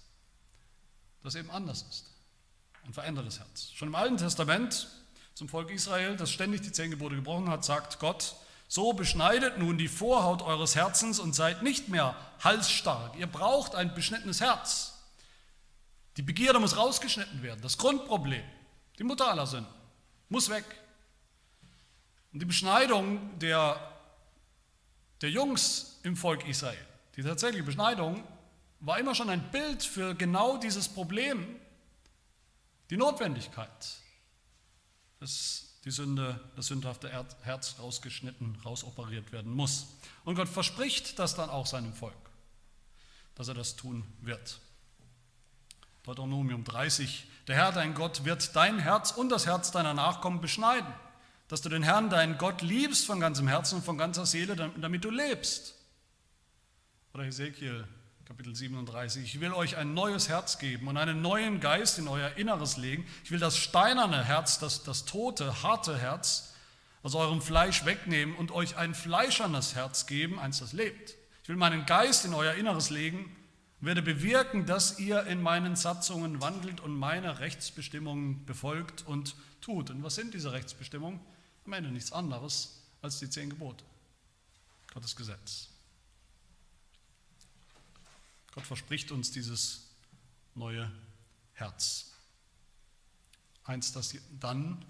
das 1.23 1.35
eben 1.35 1.51
anders 1.51 1.83
ist. 1.83 2.12
Ein 2.85 2.92
verändertes 2.92 3.40
Herz. 3.40 3.70
Schon 3.73 3.88
im 3.88 3.94
Alten 3.94 4.16
Testament 4.16 4.88
zum 5.35 5.49
Volk 5.49 5.70
Israel, 5.70 6.16
das 6.16 6.31
ständig 6.31 6.61
die 6.62 6.70
zehn 6.73 6.90
Gebote 6.90 7.16
gebrochen 7.16 7.49
hat, 7.49 7.64
sagt 7.64 7.99
Gott, 7.99 8.37
so 8.75 8.93
beschneidet 8.93 9.57
nun 9.57 9.79
die 9.79 9.87
Vorhaut 9.87 10.43
eures 10.43 10.75
Herzens 10.75 11.21
und 11.21 11.33
seid 11.33 11.63
nicht 11.63 11.89
mehr 11.91 12.17
halsstark. 12.43 13.17
Ihr 13.17 13.29
braucht 13.29 13.77
ein 13.77 13.95
beschnittenes 13.95 14.41
Herz. 14.41 14.99
Die 16.17 16.23
Begierde 16.23 16.59
muss 16.59 16.77
rausgeschnitten 16.77 17.41
werden. 17.45 17.61
Das 17.63 17.79
Grundproblem, 17.79 18.43
die 18.99 19.05
Mutter 19.05 19.31
aller 19.31 19.47
Sünden, 19.47 19.73
muss 20.29 20.49
weg. 20.49 20.65
Und 22.33 22.41
die 22.41 22.47
Beschneidung 22.47 23.39
der, 23.39 23.79
der 25.21 25.31
Jungs 25.31 26.01
im 26.03 26.17
Volk 26.17 26.45
Israel, 26.49 26.85
die 27.15 27.23
tatsächliche 27.23 27.63
Beschneidung, 27.63 28.25
war 28.81 28.99
immer 28.99 29.15
schon 29.15 29.31
ein 29.31 29.53
Bild 29.53 29.85
für 29.85 30.17
genau 30.17 30.57
dieses 30.57 30.89
Problem, 30.89 31.61
die 32.91 32.97
Notwendigkeit, 32.97 33.99
dass 35.21 35.63
die 35.85 35.90
Sünde, 35.90 36.40
das 36.57 36.68
sündhafte 36.68 37.11
Herz 37.42 37.77
rausgeschnitten, 37.79 38.57
rausoperiert 38.64 39.33
werden 39.33 39.53
muss. 39.53 39.87
Und 40.25 40.35
Gott 40.35 40.49
verspricht 40.49 41.18
das 41.18 41.35
dann 41.35 41.51
auch 41.51 41.66
seinem 41.66 41.92
Volk, 41.92 42.14
dass 43.35 43.49
er 43.49 43.55
das 43.55 43.77
tun 43.77 44.05
wird. 44.23 44.61
Deuteronomium 46.05 46.64
30. 46.64 47.27
Der 47.49 47.57
Herr, 47.57 47.73
dein 47.73 47.94
Gott, 47.94 48.25
wird 48.25 48.57
dein 48.57 48.79
Herz 48.79 49.11
und 49.11 49.29
das 49.29 49.47
Herz 49.47 49.70
deiner 49.70 49.92
Nachkommen 49.92 50.40
beschneiden, 50.40 50.92
dass 51.49 51.61
du 51.61 51.68
den 51.68 51.83
Herrn, 51.83 52.09
deinen 52.09 52.38
Gott, 52.38 52.62
liebst 52.62 53.05
von 53.05 53.20
ganzem 53.20 53.47
Herzen 53.47 53.77
und 53.77 53.85
von 53.85 53.99
ganzer 53.99 54.25
Seele, 54.25 54.57
damit 54.57 55.05
du 55.05 55.11
lebst. 55.11 55.75
Oder 57.12 57.25
Ezekiel 57.25 57.87
Kapitel 58.27 58.55
37. 58.55 59.23
Ich 59.23 59.41
will 59.41 59.53
euch 59.53 59.77
ein 59.77 59.93
neues 59.93 60.31
Herz 60.31 60.59
geben 60.59 60.89
und 60.89 60.97
einen 60.97 61.21
neuen 61.21 61.61
Geist 61.61 61.99
in 61.99 62.09
euer 62.09 62.37
Inneres 62.37 62.79
legen. 62.79 63.07
Ich 63.23 63.31
will 63.31 63.39
das 63.39 63.59
steinerne 63.59 64.25
Herz, 64.25 64.59
das, 64.59 64.83
das 64.83 65.05
tote, 65.05 65.63
harte 65.63 65.99
Herz 65.99 66.55
aus 67.03 67.15
eurem 67.15 67.43
Fleisch 67.43 67.85
wegnehmen 67.85 68.35
und 68.35 68.51
euch 68.51 68.79
ein 68.79 68.95
fleischernes 68.95 69.75
Herz 69.75 70.07
geben, 70.07 70.39
eins, 70.39 70.61
das 70.61 70.73
lebt. 70.73 71.17
Ich 71.43 71.51
will 71.51 71.57
meinen 71.57 71.85
Geist 71.85 72.25
in 72.25 72.33
euer 72.33 72.55
Inneres 72.55 72.89
legen 72.89 73.37
und 73.83 73.87
werde 73.87 74.01
bewirken, 74.01 74.65
dass 74.65 74.99
ihr 74.99 75.25
in 75.27 75.43
meinen 75.43 75.77
Satzungen 75.77 76.41
wandelt 76.41 76.81
und 76.81 76.97
meine 76.97 77.41
Rechtsbestimmungen 77.41 78.47
befolgt 78.47 79.07
und 79.07 79.37
tut. 79.61 79.91
Und 79.91 80.03
was 80.03 80.15
sind 80.15 80.33
diese 80.33 80.53
Rechtsbestimmungen? 80.53 81.21
Am 81.67 81.75
Ende 81.75 81.91
nichts 81.91 82.11
anderes 82.11 82.83
als 83.03 83.19
die 83.19 83.29
zehn 83.29 83.51
Gebote, 83.51 83.85
Gottes 84.95 85.15
Gesetz. 85.15 85.74
Gott 88.55 88.67
verspricht 88.67 89.11
uns 89.11 89.33
dieses 89.33 89.90
neue 90.55 90.90
Herz. 91.55 92.12
Eins, 93.64 93.93
das 93.93 94.17
dann 94.38 94.85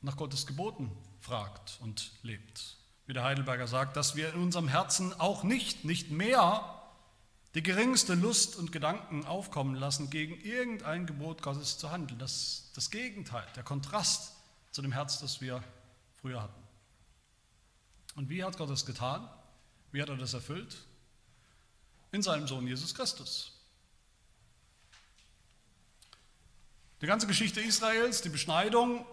nach 0.00 0.16
Gottes 0.16 0.46
Geboten 0.46 0.90
fragt 1.20 1.78
und 1.80 2.12
lebt. 2.22 2.76
Wie 3.06 3.12
der 3.12 3.24
Heidelberger 3.24 3.66
sagt, 3.66 3.96
dass 3.96 4.14
wir 4.14 4.32
in 4.34 4.40
unserem 4.40 4.68
Herzen 4.68 5.12
auch 5.18 5.42
nicht, 5.42 5.84
nicht 5.84 6.10
mehr 6.10 6.76
die 7.54 7.62
geringste 7.62 8.14
Lust 8.14 8.54
und 8.54 8.70
Gedanken 8.70 9.24
aufkommen 9.26 9.74
lassen, 9.74 10.08
gegen 10.08 10.40
irgendein 10.40 11.06
Gebot 11.06 11.42
Gottes 11.42 11.78
zu 11.78 11.90
handeln. 11.90 12.20
Das 12.20 12.70
das 12.74 12.90
Gegenteil, 12.90 13.46
der 13.56 13.62
Kontrast 13.62 14.32
zu 14.70 14.82
dem 14.82 14.92
Herz, 14.92 15.18
das 15.18 15.40
wir 15.40 15.62
früher 16.20 16.42
hatten. 16.42 16.62
Und 18.14 18.28
wie 18.28 18.44
hat 18.44 18.56
Gott 18.56 18.70
das 18.70 18.86
getan? 18.86 19.28
Wie 19.92 20.00
hat 20.00 20.08
er 20.08 20.16
das 20.16 20.34
erfüllt? 20.34 20.84
In 22.12 22.22
seinem 22.22 22.46
Sohn 22.46 22.66
Jesus 22.66 22.94
Christus. 22.94 23.52
Die 27.00 27.06
ganze 27.06 27.26
Geschichte 27.26 27.60
Israels, 27.60 28.20
die 28.20 28.28
Beschneidung 28.28 29.06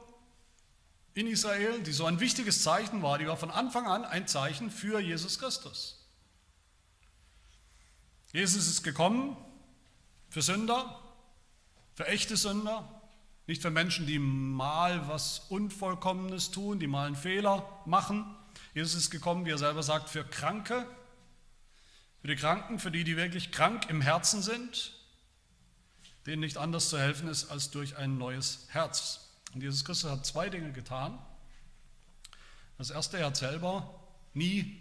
in 1.13 1.27
Israel, 1.27 1.81
die 1.81 1.93
so 1.93 2.05
ein 2.05 2.19
wichtiges 2.19 2.61
Zeichen 2.61 3.01
war, 3.01 3.17
die 3.17 3.27
war 3.27 3.37
von 3.37 3.49
Anfang 3.49 3.87
an 3.87 4.05
ein 4.05 4.27
Zeichen 4.27 4.69
für 4.69 4.99
Jesus 4.99 5.39
Christus. 5.39 6.05
Jesus 8.33 8.67
ist 8.67 8.83
gekommen 8.83 9.37
für 10.29 10.41
Sünder, 10.41 10.99
für 11.95 12.07
echte 12.07 12.35
Sünder, 12.35 13.01
nicht 13.47 13.61
für 13.61 13.71
Menschen, 13.71 14.05
die 14.05 14.19
mal 14.19 15.07
was 15.07 15.39
Unvollkommenes 15.49 16.51
tun, 16.51 16.79
die 16.79 16.87
mal 16.87 17.07
einen 17.07 17.15
Fehler 17.15 17.81
machen. 17.85 18.35
Jesus 18.73 18.95
ist 18.95 19.09
gekommen, 19.09 19.45
wie 19.45 19.51
er 19.51 19.57
selber 19.57 19.81
sagt, 19.81 20.09
für 20.09 20.25
Kranke, 20.25 20.85
für 22.27 22.35
die 22.35 22.41
Kranken, 22.41 22.77
für 22.77 22.91
die, 22.91 23.05
die 23.05 23.15
wirklich 23.15 23.53
krank 23.53 23.89
im 23.89 24.01
Herzen 24.01 24.41
sind, 24.41 24.91
denen 26.25 26.41
nicht 26.41 26.57
anders 26.57 26.89
zu 26.89 26.99
helfen 26.99 27.29
ist 27.29 27.49
als 27.49 27.71
durch 27.71 27.95
ein 27.95 28.17
neues 28.17 28.67
Herz. 28.67 29.29
Und 29.53 29.63
Jesus 29.63 29.85
Christus 29.85 30.11
hat 30.11 30.25
zwei 30.25 30.49
Dinge 30.49 30.73
getan. 30.73 31.17
Das 32.77 32.89
erste, 32.89 33.17
er 33.17 33.27
hat 33.27 33.37
selber 33.37 33.97
nie 34.33 34.77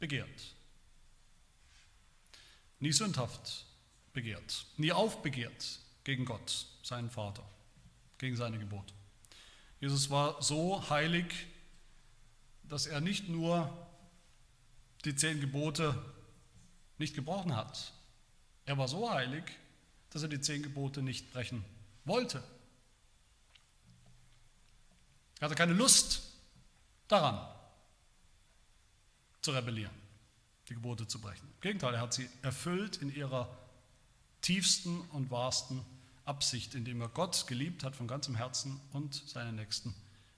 begehrt. 0.00 0.54
Nie 2.78 2.92
sündhaft 2.92 3.64
begehrt. 4.12 4.66
Nie 4.76 4.92
aufbegehrt 4.92 5.80
gegen 6.04 6.26
Gott, 6.26 6.66
seinen 6.82 7.08
Vater, 7.08 7.48
gegen 8.18 8.36
seine 8.36 8.58
Gebote. 8.58 8.92
Jesus 9.80 10.10
war 10.10 10.42
so 10.42 10.90
heilig, 10.90 11.46
dass 12.64 12.84
er 12.84 13.00
nicht 13.00 13.30
nur 13.30 13.88
die 15.06 15.16
zehn 15.16 15.40
Gebote 15.40 15.98
nicht 17.02 17.14
gebrochen 17.14 17.54
hat. 17.54 17.92
Er 18.64 18.78
war 18.78 18.88
so 18.88 19.10
heilig, 19.10 19.44
dass 20.10 20.22
er 20.22 20.28
die 20.28 20.40
zehn 20.40 20.62
Gebote 20.62 21.02
nicht 21.02 21.32
brechen 21.32 21.64
wollte. 22.04 22.42
Er 25.40 25.46
hatte 25.46 25.54
keine 25.54 25.72
Lust 25.72 26.22
daran, 27.08 27.38
zu 29.40 29.50
rebellieren, 29.50 29.94
die 30.68 30.74
Gebote 30.74 31.08
zu 31.08 31.20
brechen. 31.20 31.48
Im 31.56 31.60
Gegenteil, 31.60 31.94
er 31.94 32.00
hat 32.00 32.14
sie 32.14 32.28
erfüllt 32.42 32.98
in 32.98 33.12
ihrer 33.12 33.58
tiefsten 34.40 35.00
und 35.10 35.30
wahrsten 35.30 35.84
Absicht, 36.24 36.76
indem 36.76 37.00
er 37.00 37.08
Gott 37.08 37.48
geliebt 37.48 37.82
hat 37.82 37.96
von 37.96 38.06
ganzem 38.06 38.36
Herzen 38.36 38.80
und 38.92 39.14
seine 39.26 39.52
Nächsten 39.52 39.92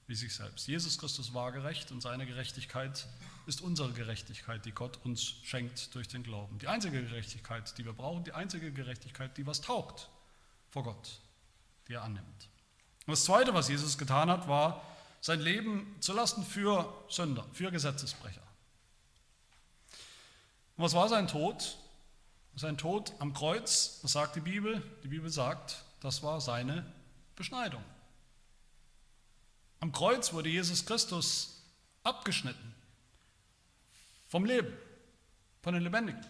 wie 0.06 0.14
sich 0.14 0.34
selbst. 0.34 0.66
Jesus 0.66 0.98
Christus 0.98 1.34
war 1.34 1.52
gerecht 1.52 1.90
und 1.92 2.00
seine 2.00 2.26
Gerechtigkeit 2.26 3.06
ist 3.46 3.60
unsere 3.60 3.92
Gerechtigkeit, 3.92 4.64
die 4.64 4.72
Gott 4.72 4.98
uns 5.04 5.22
schenkt 5.42 5.94
durch 5.94 6.08
den 6.08 6.22
Glauben. 6.22 6.58
Die 6.58 6.68
einzige 6.68 7.02
Gerechtigkeit, 7.02 7.76
die 7.76 7.84
wir 7.84 7.92
brauchen, 7.92 8.24
die 8.24 8.32
einzige 8.32 8.72
Gerechtigkeit, 8.72 9.36
die 9.36 9.46
was 9.46 9.60
taugt 9.60 10.08
vor 10.70 10.84
Gott, 10.84 11.20
die 11.88 11.94
er 11.94 12.02
annimmt. 12.02 12.48
Und 13.06 13.12
das 13.12 13.24
Zweite, 13.24 13.52
was 13.54 13.68
Jesus 13.68 13.98
getan 13.98 14.30
hat, 14.30 14.48
war 14.48 14.82
sein 15.20 15.40
Leben 15.40 15.96
zu 16.00 16.12
lassen 16.12 16.44
für 16.44 16.92
Sünder, 17.08 17.46
für 17.52 17.70
Gesetzesbrecher. 17.70 18.42
Und 20.76 20.84
was 20.84 20.94
war 20.94 21.08
sein 21.08 21.28
Tod? 21.28 21.78
Sein 22.56 22.78
Tod 22.78 23.12
am 23.18 23.34
Kreuz, 23.34 23.98
was 24.02 24.12
sagt 24.12 24.36
die 24.36 24.40
Bibel? 24.40 24.82
Die 25.02 25.08
Bibel 25.08 25.28
sagt, 25.28 25.84
das 26.00 26.22
war 26.22 26.40
seine 26.40 26.84
Beschneidung. 27.36 27.82
Am 29.80 29.92
Kreuz 29.92 30.32
wurde 30.32 30.48
Jesus 30.48 30.86
Christus 30.86 31.62
abgeschnitten 32.04 32.73
vom 34.34 34.46
Leben, 34.46 34.76
von 35.62 35.74
den 35.74 35.84
Lebendigen, 35.84 36.26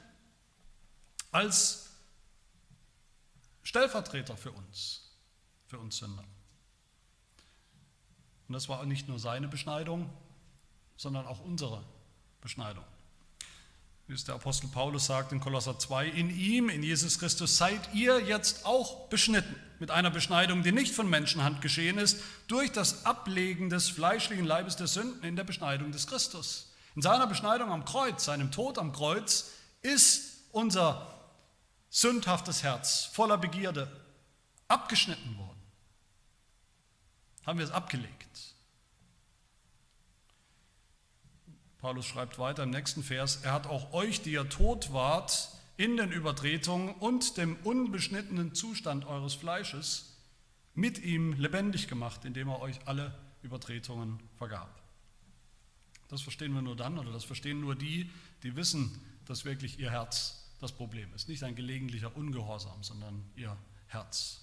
als 1.32 1.88
Stellvertreter 3.62 4.36
für 4.36 4.52
uns, 4.52 5.10
für 5.68 5.78
uns 5.78 5.96
Sünder. 5.96 6.22
Und 8.46 8.52
das 8.52 8.68
war 8.68 8.84
nicht 8.84 9.08
nur 9.08 9.18
seine 9.18 9.48
Beschneidung, 9.48 10.10
sondern 10.98 11.26
auch 11.26 11.40
unsere 11.40 11.82
Beschneidung. 12.42 12.84
Wie 14.06 14.12
es 14.12 14.24
der 14.24 14.34
Apostel 14.34 14.66
Paulus 14.66 15.06
sagt 15.06 15.32
in 15.32 15.40
Kolosser 15.40 15.78
2, 15.78 16.06
in 16.06 16.28
ihm, 16.28 16.68
in 16.68 16.82
Jesus 16.82 17.18
Christus, 17.18 17.56
seid 17.56 17.94
ihr 17.94 18.20
jetzt 18.20 18.66
auch 18.66 19.08
beschnitten 19.08 19.56
mit 19.78 19.90
einer 19.90 20.10
Beschneidung, 20.10 20.62
die 20.62 20.72
nicht 20.72 20.94
von 20.94 21.08
Menschenhand 21.08 21.62
geschehen 21.62 21.96
ist, 21.96 22.22
durch 22.48 22.70
das 22.70 23.06
Ablegen 23.06 23.70
des 23.70 23.88
fleischlichen 23.88 24.44
Leibes 24.44 24.76
der 24.76 24.88
Sünden 24.88 25.24
in 25.24 25.36
der 25.36 25.44
Beschneidung 25.44 25.90
des 25.90 26.06
Christus. 26.06 26.73
In 26.94 27.02
seiner 27.02 27.26
Beschneidung 27.26 27.70
am 27.70 27.84
Kreuz, 27.84 28.24
seinem 28.24 28.52
Tod 28.52 28.78
am 28.78 28.92
Kreuz, 28.92 29.50
ist 29.82 30.44
unser 30.52 31.10
sündhaftes 31.90 32.62
Herz 32.62 33.06
voller 33.06 33.38
Begierde 33.38 33.90
abgeschnitten 34.68 35.36
worden. 35.36 35.62
Haben 37.44 37.58
wir 37.58 37.64
es 37.64 37.72
abgelegt. 37.72 38.54
Paulus 41.78 42.06
schreibt 42.06 42.38
weiter 42.38 42.62
im 42.62 42.70
nächsten 42.70 43.02
Vers, 43.02 43.40
er 43.42 43.52
hat 43.52 43.66
auch 43.66 43.92
euch, 43.92 44.22
die 44.22 44.32
ihr 44.32 44.48
tot 44.48 44.92
wart, 44.92 45.50
in 45.76 45.96
den 45.96 46.12
Übertretungen 46.12 46.94
und 46.94 47.36
dem 47.36 47.56
unbeschnittenen 47.64 48.54
Zustand 48.54 49.04
eures 49.04 49.34
Fleisches 49.34 50.16
mit 50.74 50.98
ihm 51.00 51.34
lebendig 51.34 51.88
gemacht, 51.88 52.24
indem 52.24 52.48
er 52.48 52.60
euch 52.60 52.78
alle 52.86 53.12
Übertretungen 53.42 54.20
vergab. 54.38 54.83
Das 56.08 56.22
verstehen 56.22 56.52
wir 56.52 56.62
nur 56.62 56.76
dann 56.76 56.98
oder 56.98 57.12
das 57.12 57.24
verstehen 57.24 57.60
nur 57.60 57.74
die, 57.74 58.10
die 58.42 58.56
wissen, 58.56 59.00
dass 59.26 59.44
wirklich 59.44 59.78
ihr 59.78 59.90
Herz 59.90 60.44
das 60.60 60.72
Problem 60.72 61.12
ist. 61.14 61.28
Nicht 61.28 61.42
ein 61.42 61.54
gelegentlicher 61.54 62.16
Ungehorsam, 62.16 62.82
sondern 62.82 63.24
ihr 63.36 63.56
Herz. 63.86 64.40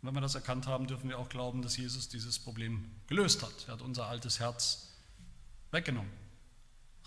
Und 0.00 0.08
wenn 0.08 0.14
wir 0.14 0.20
das 0.20 0.34
erkannt 0.34 0.66
haben, 0.66 0.86
dürfen 0.86 1.08
wir 1.08 1.18
auch 1.18 1.28
glauben, 1.28 1.62
dass 1.62 1.76
Jesus 1.76 2.08
dieses 2.08 2.38
Problem 2.38 2.90
gelöst 3.06 3.42
hat. 3.42 3.66
Er 3.66 3.74
hat 3.74 3.82
unser 3.82 4.06
altes 4.06 4.40
Herz 4.40 4.90
weggenommen, 5.70 6.12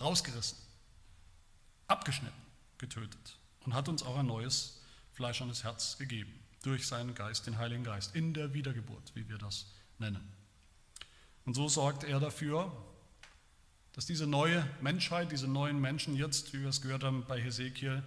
rausgerissen, 0.00 0.58
abgeschnitten, 1.86 2.40
getötet 2.78 3.38
und 3.64 3.74
hat 3.74 3.88
uns 3.88 4.02
auch 4.02 4.16
ein 4.16 4.26
neues 4.26 4.82
fleischernes 5.12 5.64
Herz 5.64 5.98
gegeben 5.98 6.32
durch 6.62 6.86
seinen 6.86 7.14
Geist, 7.14 7.46
den 7.46 7.58
Heiligen 7.58 7.84
Geist, 7.84 8.14
in 8.14 8.34
der 8.34 8.52
Wiedergeburt, 8.52 9.12
wie 9.14 9.28
wir 9.28 9.38
das 9.38 9.66
nennen. 9.98 10.32
Und 11.44 11.54
so 11.54 11.68
sorgt 11.68 12.04
er 12.04 12.20
dafür, 12.20 12.72
dass 13.98 14.06
diese 14.06 14.28
neue 14.28 14.64
Menschheit, 14.80 15.32
diese 15.32 15.48
neuen 15.48 15.80
Menschen 15.80 16.14
jetzt, 16.14 16.52
wie 16.52 16.60
wir 16.60 16.68
es 16.68 16.80
gehört 16.80 17.02
haben 17.02 17.24
bei 17.26 17.42
Hesekiel, 17.42 18.04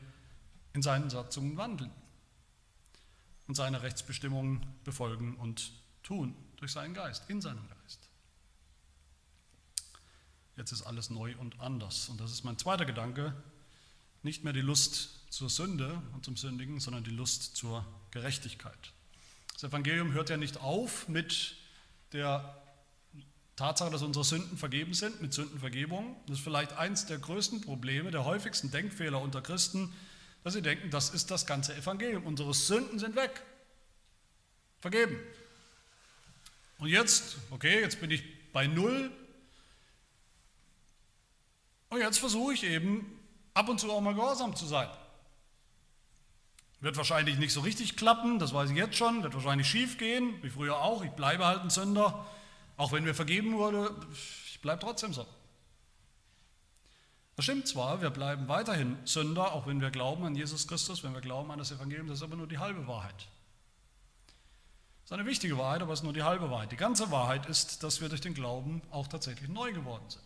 in 0.72 0.82
seinen 0.82 1.10
Satzungen 1.10 1.58
wandeln 1.58 1.92
und 3.50 3.56
seine 3.56 3.82
Rechtsbestimmungen 3.82 4.66
befolgen 4.86 5.36
und 5.36 5.74
tun 6.02 6.34
durch 6.56 6.72
seinen 6.72 6.94
Geist, 6.94 7.30
in 7.30 7.42
seinem 7.42 7.68
Geist. 7.68 8.08
Jetzt 10.56 10.72
ist 10.72 10.84
alles 10.84 11.10
neu 11.10 11.36
und 11.38 11.60
anders. 11.60 12.08
Und 12.08 12.22
das 12.22 12.32
ist 12.32 12.46
mein 12.46 12.58
zweiter 12.58 12.86
Gedanke. 12.86 13.36
Nicht 14.24 14.46
mehr 14.46 14.54
die 14.54 14.62
Lust 14.62 15.30
zur 15.30 15.50
Sünde 15.50 16.02
und 16.14 16.24
zum 16.24 16.38
Sündigen, 16.38 16.80
sondern 16.80 17.04
die 17.04 17.12
Lust 17.12 17.58
zur 17.58 17.86
Gerechtigkeit. 18.12 18.94
Das 19.56 19.66
Evangelium 19.66 20.14
hört 20.14 20.30
ja 20.30 20.38
nicht 20.38 20.56
auf 20.62 21.10
mit 21.10 21.58
der 22.14 22.61
Tatsache, 23.56 23.92
dass 23.92 24.02
unsere 24.02 24.26
Sünden 24.26 24.58
vergeben 24.58 24.94
sind, 24.94 25.22
mit 25.22 25.34
Sündenvergebung. 25.34 26.16
Das 26.28 26.38
ist 26.38 26.44
vielleicht 26.44 26.74
eins 26.74 27.06
der 27.06 27.18
größten 27.18 27.62
Probleme, 27.62 28.12
der 28.12 28.26
häufigsten 28.26 28.72
Denkfehler 28.72 29.22
unter 29.22 29.42
Christen, 29.42 29.94
dass 30.44 30.54
sie 30.54 30.62
denken, 30.62 30.90
das 30.90 31.10
ist 31.10 31.30
das 31.30 31.46
ganze 31.46 31.76
Evangelium. 31.76 32.26
Unsere 32.26 32.54
Sünden 32.54 32.98
sind 32.98 33.16
weg. 33.16 33.44
Vergeben. 34.80 35.20
Und 36.80 36.88
jetzt, 36.88 37.38
okay, 37.52 37.82
jetzt 37.82 38.02
bin 38.02 38.10
ich 38.10 38.24
bei 38.52 38.66
Null. 38.66 39.12
Und 41.90 42.00
jetzt 42.00 42.18
versuche 42.18 42.54
ich 42.54 42.64
eben 42.64 43.20
ab 43.54 43.70
und 43.70 43.80
zu 43.80 43.92
auch 43.92 44.02
mal 44.02 44.16
gehorsam 44.16 44.56
zu 44.56 44.66
sein. 44.66 44.90
Wird 46.80 46.98
wahrscheinlich 46.98 47.38
nicht 47.38 47.54
so 47.54 47.60
richtig 47.60 47.96
klappen, 47.96 48.40
das 48.40 48.54
weiß 48.54 48.72
ich 48.72 48.78
jetzt 48.78 48.98
schon, 48.98 49.22
wird 49.22 49.36
wahrscheinlich 49.36 49.68
schief 49.68 50.00
gehen, 50.00 50.42
wie 50.42 50.50
früher 50.50 50.80
auch. 50.80 51.04
Ich 51.04 51.12
bleibe 51.12 51.46
halt 51.46 51.62
ein 51.62 51.70
Sünder, 51.70 52.26
auch 52.82 52.92
wenn 52.92 53.04
mir 53.04 53.14
vergeben 53.14 53.54
wurde, 53.58 53.96
ich 54.48 54.60
bleibe 54.60 54.80
trotzdem 54.80 55.14
so. 55.14 55.28
Das 57.36 57.46
stimmt 57.46 57.68
zwar, 57.68 58.02
wir 58.02 58.10
bleiben 58.10 58.48
weiterhin 58.48 58.98
Sünder, 59.06 59.54
auch 59.54 59.68
wenn 59.68 59.82
wir 59.82 59.92
glauben 59.92 60.26
an 60.26 60.36
Jesus 60.36 60.68
Christus, 60.68 61.04
wenn 61.04 61.14
wir 61.14 61.22
glauben 61.22 61.52
an 61.52 61.60
das 61.60 61.72
Evangelium, 61.72 62.08
das 62.08 62.18
ist 62.18 62.24
aber 62.24 62.38
nur 62.38 62.48
die 62.48 62.58
halbe 62.58 62.88
Wahrheit. 62.88 63.28
Das 65.04 65.06
ist 65.06 65.12
eine 65.12 65.28
wichtige 65.28 65.60
Wahrheit, 65.60 65.84
aber 65.84 65.94
es 65.94 66.00
ist 66.00 66.04
nur 66.04 66.14
die 66.14 66.24
halbe 66.24 66.50
Wahrheit. 66.50 66.72
Die 66.72 66.76
ganze 66.76 67.12
Wahrheit 67.12 67.46
ist, 67.46 67.84
dass 67.84 68.02
wir 68.02 68.10
durch 68.10 68.22
den 68.22 68.34
Glauben 68.34 68.82
auch 68.90 69.08
tatsächlich 69.08 69.48
neu 69.48 69.72
geworden 69.74 70.10
sind. 70.10 70.24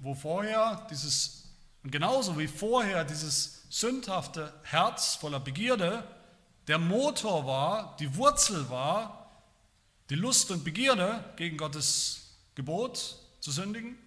Wo 0.00 0.16
vorher 0.16 0.88
dieses 0.90 1.44
und 1.84 1.92
genauso 1.92 2.36
wie 2.36 2.48
vorher 2.48 3.04
dieses 3.04 3.62
sündhafte 3.70 4.52
Herz 4.64 5.14
voller 5.14 5.38
Begierde 5.38 6.02
der 6.66 6.80
Motor 6.80 7.46
war, 7.46 7.96
die 8.00 8.16
Wurzel 8.16 8.68
war, 8.68 9.25
die 10.10 10.14
Lust 10.14 10.50
und 10.50 10.64
Begierde 10.64 11.24
gegen 11.36 11.56
Gottes 11.56 12.36
Gebot 12.54 13.18
zu 13.40 13.50
sündigen, 13.50 13.98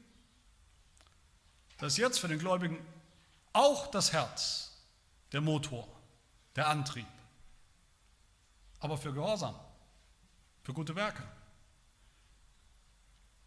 dass 1.77 1.97
jetzt 1.97 2.19
für 2.19 2.27
den 2.27 2.39
Gläubigen 2.39 2.77
auch 3.53 3.87
das 3.87 4.13
Herz 4.13 4.71
der 5.31 5.41
Motor, 5.41 5.87
der 6.55 6.67
Antrieb, 6.67 7.07
aber 8.79 8.97
für 8.97 9.13
Gehorsam, 9.13 9.55
für 10.63 10.73
gute 10.73 10.95
Werke, 10.95 11.23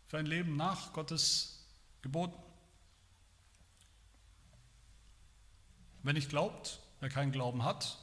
für 0.09 0.19
ein 0.19 0.27
Leben 0.27 0.57
nach 0.57 0.93
Gottes 0.93 1.65
Geboten. 2.03 2.38
Wer 6.03 6.12
nicht 6.12 6.29
glaubt, 6.29 6.81
wer 7.01 7.09
keinen 7.09 7.33
Glauben 7.33 7.65
hat, 7.65 7.99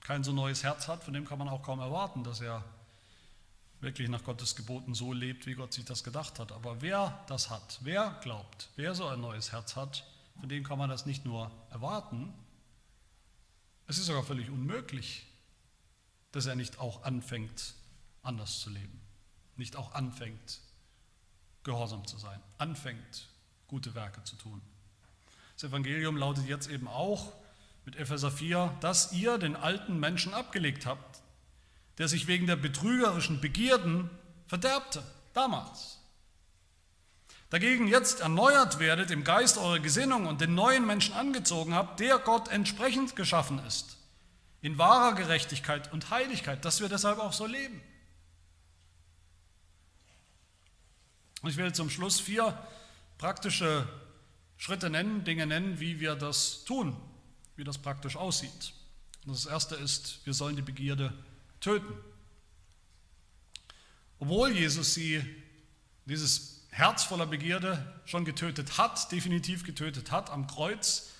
kein 0.00 0.22
so 0.22 0.32
neues 0.32 0.62
Herz 0.62 0.86
hat, 0.86 1.02
von 1.02 1.12
dem 1.12 1.26
kann 1.26 1.38
man 1.38 1.48
auch 1.48 1.62
kaum 1.62 1.80
erwarten, 1.80 2.24
dass 2.24 2.40
er 2.40 2.64
wirklich 3.80 4.08
nach 4.08 4.24
Gottes 4.24 4.56
Geboten 4.56 4.94
so 4.94 5.12
lebt, 5.12 5.46
wie 5.46 5.54
Gott 5.54 5.72
sich 5.72 5.84
das 5.84 6.04
gedacht 6.04 6.38
hat. 6.38 6.52
Aber 6.52 6.80
wer 6.80 7.24
das 7.28 7.50
hat, 7.50 7.78
wer 7.82 8.18
glaubt, 8.22 8.70
wer 8.76 8.94
so 8.94 9.06
ein 9.06 9.20
neues 9.20 9.52
Herz 9.52 9.76
hat, 9.76 10.04
von 10.40 10.48
dem 10.48 10.64
kann 10.64 10.78
man 10.78 10.90
das 10.90 11.06
nicht 11.06 11.24
nur 11.24 11.50
erwarten, 11.70 12.32
es 13.86 13.98
ist 13.98 14.06
sogar 14.06 14.24
völlig 14.24 14.50
unmöglich, 14.50 15.26
dass 16.32 16.46
er 16.46 16.56
nicht 16.56 16.78
auch 16.78 17.04
anfängt, 17.04 17.74
anders 18.22 18.60
zu 18.60 18.70
leben, 18.70 19.00
nicht 19.56 19.76
auch 19.76 19.94
anfängt, 19.94 20.60
gehorsam 21.62 22.06
zu 22.06 22.18
sein, 22.18 22.40
anfängt, 22.58 23.28
gute 23.68 23.94
Werke 23.94 24.24
zu 24.24 24.36
tun. 24.36 24.60
Das 25.54 25.64
Evangelium 25.64 26.16
lautet 26.16 26.46
jetzt 26.46 26.68
eben 26.68 26.88
auch 26.88 27.32
mit 27.84 27.96
Epheser 27.96 28.30
4, 28.30 28.76
dass 28.80 29.12
ihr 29.12 29.38
den 29.38 29.56
alten 29.56 30.00
Menschen 30.00 30.32
abgelegt 30.32 30.86
habt, 30.86 31.22
der 31.98 32.08
sich 32.08 32.26
wegen 32.26 32.46
der 32.46 32.56
betrügerischen 32.56 33.40
Begierden 33.40 34.10
verderbte, 34.46 35.02
damals. 35.32 36.00
Dagegen 37.50 37.86
jetzt 37.86 38.20
erneuert 38.20 38.80
werdet 38.80 39.10
im 39.10 39.22
Geist 39.22 39.58
eurer 39.58 39.78
Gesinnung 39.78 40.26
und 40.26 40.40
den 40.40 40.54
neuen 40.54 40.86
Menschen 40.86 41.14
angezogen 41.14 41.74
habt, 41.74 42.00
der 42.00 42.18
Gott 42.18 42.48
entsprechend 42.48 43.14
geschaffen 43.14 43.64
ist, 43.64 43.96
in 44.60 44.76
wahrer 44.76 45.14
Gerechtigkeit 45.14 45.92
und 45.92 46.10
Heiligkeit, 46.10 46.64
dass 46.64 46.80
wir 46.80 46.88
deshalb 46.88 47.18
auch 47.18 47.32
so 47.32 47.46
leben. 47.46 47.80
Und 51.42 51.50
ich 51.50 51.56
will 51.56 51.72
zum 51.72 51.90
Schluss 51.90 52.18
vier 52.18 52.58
praktische 53.18 53.86
Schritte 54.56 54.90
nennen, 54.90 55.24
Dinge 55.24 55.46
nennen, 55.46 55.78
wie 55.78 56.00
wir 56.00 56.14
das 56.14 56.64
tun, 56.64 56.96
wie 57.56 57.64
das 57.64 57.78
praktisch 57.78 58.16
aussieht. 58.16 58.72
Und 59.26 59.36
das 59.36 59.46
erste 59.46 59.74
ist, 59.76 60.24
wir 60.24 60.34
sollen 60.34 60.56
die 60.56 60.62
Begierde 60.62 61.12
töten. 61.64 61.94
Obwohl 64.18 64.52
Jesus 64.52 64.94
sie, 64.94 65.22
dieses 66.04 66.66
Herz 66.70 67.04
voller 67.04 67.26
Begierde, 67.26 68.00
schon 68.04 68.24
getötet 68.24 68.78
hat, 68.78 69.10
definitiv 69.10 69.64
getötet 69.64 70.10
hat 70.10 70.30
am 70.30 70.46
Kreuz, 70.46 71.10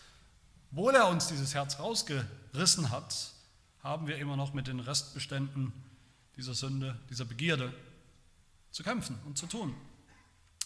obwohl 0.70 0.94
er 0.94 1.08
uns 1.08 1.28
dieses 1.28 1.54
Herz 1.54 1.78
rausgerissen 1.78 2.90
hat, 2.90 3.32
haben 3.82 4.06
wir 4.06 4.18
immer 4.18 4.36
noch 4.36 4.52
mit 4.52 4.66
den 4.66 4.80
Restbeständen 4.80 5.72
dieser 6.36 6.54
Sünde, 6.54 6.98
dieser 7.10 7.24
Begierde 7.24 7.72
zu 8.70 8.82
kämpfen 8.82 9.18
und 9.24 9.38
zu 9.38 9.46
tun. 9.46 9.74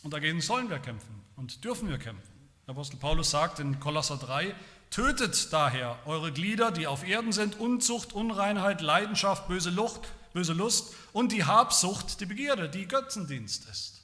Und 0.03 0.13
dagegen 0.13 0.41
sollen 0.41 0.71
wir 0.71 0.79
kämpfen 0.79 1.23
und 1.37 1.65
dürfen 1.65 1.89
wir 1.89 1.99
kämpfen. 1.99 2.33
Apostel 2.67 2.99
Paulus 2.99 3.31
sagt 3.31 3.61
in 3.61 3.81
Kolosser 3.81 4.17
3, 4.17 4.55
tötet 4.91 5.53
daher 5.53 5.99
eure 6.07 6.33
Glieder, 6.33 6.71
die 6.71 6.87
auf 6.87 7.07
Erden 7.07 7.33
sind, 7.33 7.59
Unzucht, 7.59 8.13
Unreinheit, 8.13 8.81
Leidenschaft, 8.81 9.49
böse 9.49 9.71
Lucht, 9.71 10.09
böse 10.33 10.53
Lust 10.53 10.95
und 11.13 11.33
die 11.33 11.45
Habsucht, 11.45 12.21
die 12.21 12.27
Begierde, 12.27 12.69
die 12.69 12.87
Götzendienst 12.87 13.69
ist. 13.69 14.03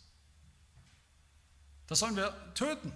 Das 1.86 1.98
sollen 1.98 2.16
wir 2.16 2.34
töten. 2.54 2.92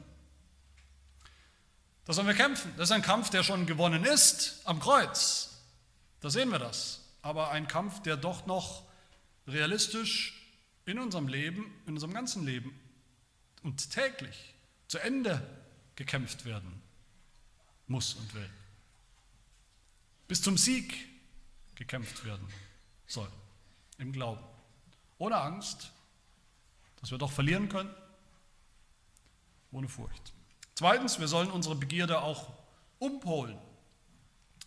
Das 2.05 2.16
sollen 2.16 2.29
wir 2.29 2.35
kämpfen. 2.35 2.72
Das 2.77 2.88
ist 2.88 2.94
ein 2.94 3.03
Kampf, 3.03 3.31
der 3.31 3.42
schon 3.42 3.66
gewonnen 3.66 4.05
ist 4.05 4.62
am 4.64 4.81
Kreuz. 4.81 5.51
Da 6.20 6.31
sehen 6.31 6.51
wir 6.51 6.59
das. 6.59 7.01
Aber 7.20 7.51
ein 7.51 7.68
Kampf, 7.68 8.01
der 8.03 8.16
doch 8.16 8.46
noch 8.46 8.85
realistisch 9.46 10.35
in 10.87 10.98
unserem 10.98 11.29
Leben, 11.29 11.70
in 11.87 11.94
unserem 11.94 12.14
ganzen 12.14 12.46
Leben 12.46 12.79
und 13.62 13.90
täglich 13.90 14.55
zu 14.88 14.98
Ende 14.98 15.46
gekämpft 15.96 16.46
werden 16.46 16.88
muss 17.88 18.14
und 18.14 18.35
will. 18.35 18.48
Bis 20.29 20.42
zum 20.42 20.57
Sieg 20.59 20.94
gekämpft 21.74 22.24
werden 22.24 22.46
soll, 23.07 23.31
im 23.98 24.12
Glauben. 24.12 24.44
Ohne 25.18 25.37
Angst, 25.37 25.90
dass 27.01 27.11
wir 27.11 27.18
doch 27.18 27.33
verlieren 27.33 27.68
können, 27.68 27.90
ohne 29.72 29.88
Furcht. 29.88 30.33
Zweitens, 30.74 31.18
wir 31.18 31.29
sollen 31.29 31.51
unsere 31.51 31.74
Begierde 31.74 32.20
auch 32.20 32.53
umpolen. 32.98 33.59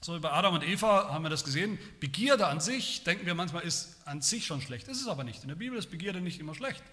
So 0.01 0.15
wie 0.15 0.19
bei 0.19 0.31
Adam 0.31 0.55
und 0.55 0.63
Eva 0.63 1.09
haben 1.09 1.23
wir 1.23 1.29
das 1.29 1.43
gesehen. 1.43 1.77
Begierde 1.99 2.47
an 2.47 2.59
sich, 2.59 3.03
denken 3.03 3.25
wir 3.25 3.35
manchmal, 3.35 3.63
ist 3.63 4.05
an 4.05 4.21
sich 4.21 4.47
schon 4.47 4.61
schlecht. 4.61 4.87
Ist 4.87 4.99
es 4.99 5.07
aber 5.07 5.23
nicht. 5.23 5.43
In 5.43 5.49
der 5.49 5.55
Bibel 5.55 5.77
ist 5.77 5.91
Begierde 5.91 6.21
nicht 6.21 6.39
immer 6.39 6.55
schlecht. 6.55 6.83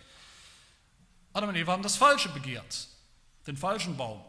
Adam 1.32 1.48
und 1.48 1.56
Eva 1.56 1.72
haben 1.72 1.82
das 1.82 1.96
Falsche 1.96 2.28
begehrt, 2.28 2.88
den 3.46 3.56
falschen 3.56 3.96
Baum 3.96 4.22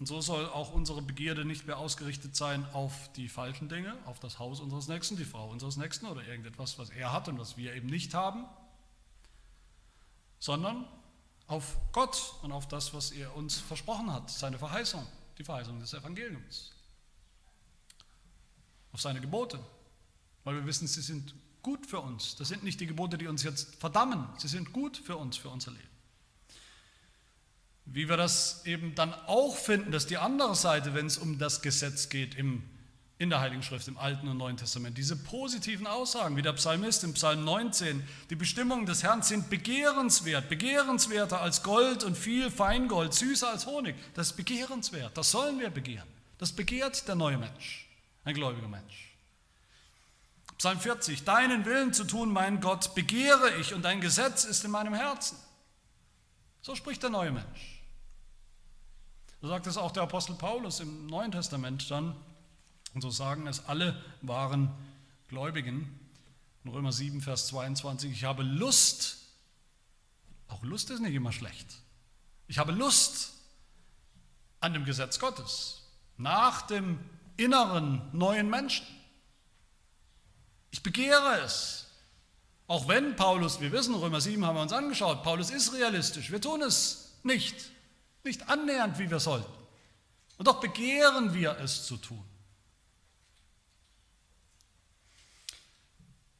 Und 0.00 0.06
so 0.06 0.22
soll 0.22 0.46
auch 0.46 0.72
unsere 0.72 1.02
Begierde 1.02 1.44
nicht 1.44 1.66
mehr 1.66 1.76
ausgerichtet 1.76 2.34
sein 2.34 2.64
auf 2.72 3.12
die 3.12 3.28
falschen 3.28 3.68
Dinge, 3.68 3.94
auf 4.06 4.18
das 4.18 4.38
Haus 4.38 4.58
unseres 4.58 4.88
Nächsten, 4.88 5.18
die 5.18 5.26
Frau 5.26 5.50
unseres 5.50 5.76
Nächsten 5.76 6.06
oder 6.06 6.26
irgendetwas, 6.26 6.78
was 6.78 6.88
er 6.88 7.12
hat 7.12 7.28
und 7.28 7.38
was 7.38 7.58
wir 7.58 7.74
eben 7.74 7.86
nicht 7.86 8.14
haben, 8.14 8.46
sondern 10.38 10.88
auf 11.48 11.76
Gott 11.92 12.34
und 12.40 12.50
auf 12.50 12.66
das, 12.66 12.94
was 12.94 13.10
er 13.10 13.36
uns 13.36 13.58
versprochen 13.58 14.10
hat, 14.10 14.30
seine 14.30 14.58
Verheißung, 14.58 15.06
die 15.36 15.44
Verheißung 15.44 15.78
des 15.80 15.92
Evangeliums, 15.92 16.72
auf 18.92 19.02
seine 19.02 19.20
Gebote, 19.20 19.60
weil 20.44 20.54
wir 20.54 20.64
wissen, 20.64 20.88
sie 20.88 21.02
sind 21.02 21.34
gut 21.60 21.84
für 21.84 22.00
uns. 22.00 22.36
Das 22.36 22.48
sind 22.48 22.62
nicht 22.62 22.80
die 22.80 22.86
Gebote, 22.86 23.18
die 23.18 23.26
uns 23.26 23.42
jetzt 23.42 23.74
verdammen, 23.74 24.26
sie 24.38 24.48
sind 24.48 24.72
gut 24.72 24.96
für 24.96 25.18
uns, 25.18 25.36
für 25.36 25.50
unser 25.50 25.72
Leben. 25.72 25.89
Wie 27.92 28.08
wir 28.08 28.16
das 28.16 28.64
eben 28.66 28.94
dann 28.94 29.12
auch 29.26 29.56
finden, 29.56 29.90
dass 29.90 30.06
die 30.06 30.16
andere 30.16 30.54
Seite, 30.54 30.94
wenn 30.94 31.06
es 31.06 31.18
um 31.18 31.38
das 31.38 31.60
Gesetz 31.60 32.08
geht, 32.08 32.36
im, 32.36 32.62
in 33.18 33.30
der 33.30 33.40
Heiligen 33.40 33.64
Schrift, 33.64 33.88
im 33.88 33.98
Alten 33.98 34.28
und 34.28 34.36
Neuen 34.36 34.56
Testament, 34.56 34.96
diese 34.96 35.16
positiven 35.16 35.88
Aussagen, 35.88 36.36
wie 36.36 36.42
der 36.42 36.52
Psalmist 36.52 37.02
im 37.02 37.14
Psalm 37.14 37.44
19, 37.44 38.04
die 38.30 38.36
Bestimmungen 38.36 38.86
des 38.86 39.02
Herrn 39.02 39.22
sind 39.22 39.50
begehrenswert, 39.50 40.48
begehrenswerter 40.48 41.40
als 41.40 41.64
Gold 41.64 42.04
und 42.04 42.16
viel 42.16 42.52
Feingold, 42.52 43.12
süßer 43.12 43.50
als 43.50 43.66
Honig. 43.66 43.96
Das 44.14 44.28
ist 44.28 44.36
begehrenswert, 44.36 45.16
das 45.16 45.32
sollen 45.32 45.58
wir 45.58 45.70
begehren. 45.70 46.08
Das 46.38 46.52
begehrt 46.52 47.08
der 47.08 47.16
neue 47.16 47.38
Mensch, 47.38 47.88
ein 48.24 48.34
gläubiger 48.34 48.68
Mensch. 48.68 49.16
Psalm 50.58 50.78
40, 50.78 51.24
deinen 51.24 51.64
Willen 51.64 51.92
zu 51.92 52.04
tun, 52.04 52.32
mein 52.32 52.60
Gott, 52.60 52.94
begehre 52.94 53.56
ich 53.56 53.74
und 53.74 53.82
dein 53.82 54.00
Gesetz 54.00 54.44
ist 54.44 54.64
in 54.64 54.70
meinem 54.70 54.94
Herzen. 54.94 55.36
So 56.62 56.76
spricht 56.76 57.02
der 57.02 57.10
neue 57.10 57.32
Mensch. 57.32 57.79
So 59.40 59.48
sagt 59.48 59.66
es 59.66 59.76
auch 59.76 59.90
der 59.90 60.02
Apostel 60.02 60.34
Paulus 60.34 60.80
im 60.80 61.06
Neuen 61.06 61.32
Testament 61.32 61.90
dann. 61.90 62.14
Und 62.92 63.00
so 63.00 63.10
sagen 63.10 63.46
es 63.46 63.66
alle 63.66 64.02
wahren 64.20 64.70
Gläubigen. 65.28 65.98
In 66.64 66.70
Römer 66.70 66.92
7, 66.92 67.22
Vers 67.22 67.46
22, 67.46 68.12
ich 68.12 68.24
habe 68.24 68.42
Lust, 68.42 69.16
auch 70.48 70.62
Lust 70.62 70.90
ist 70.90 71.00
nicht 71.00 71.14
immer 71.14 71.32
schlecht. 71.32 71.66
Ich 72.48 72.58
habe 72.58 72.72
Lust 72.72 73.32
an 74.58 74.74
dem 74.74 74.84
Gesetz 74.84 75.18
Gottes, 75.18 75.84
nach 76.18 76.62
dem 76.62 76.98
inneren 77.38 78.02
neuen 78.12 78.50
Menschen. 78.50 78.86
Ich 80.70 80.82
begehre 80.82 81.40
es. 81.42 81.86
Auch 82.66 82.88
wenn 82.88 83.16
Paulus, 83.16 83.60
wir 83.60 83.72
wissen, 83.72 83.94
Römer 83.94 84.20
7 84.20 84.44
haben 84.44 84.56
wir 84.56 84.62
uns 84.62 84.72
angeschaut, 84.72 85.22
Paulus 85.22 85.50
ist 85.50 85.72
realistisch, 85.72 86.30
wir 86.30 86.42
tun 86.42 86.60
es 86.60 87.14
nicht, 87.22 87.70
nicht 88.24 88.48
annähernd, 88.48 88.98
wie 88.98 89.10
wir 89.10 89.20
sollten. 89.20 89.52
Und 90.38 90.46
doch 90.46 90.60
begehren 90.60 91.34
wir 91.34 91.58
es 91.58 91.84
zu 91.86 91.96
tun. 91.96 92.24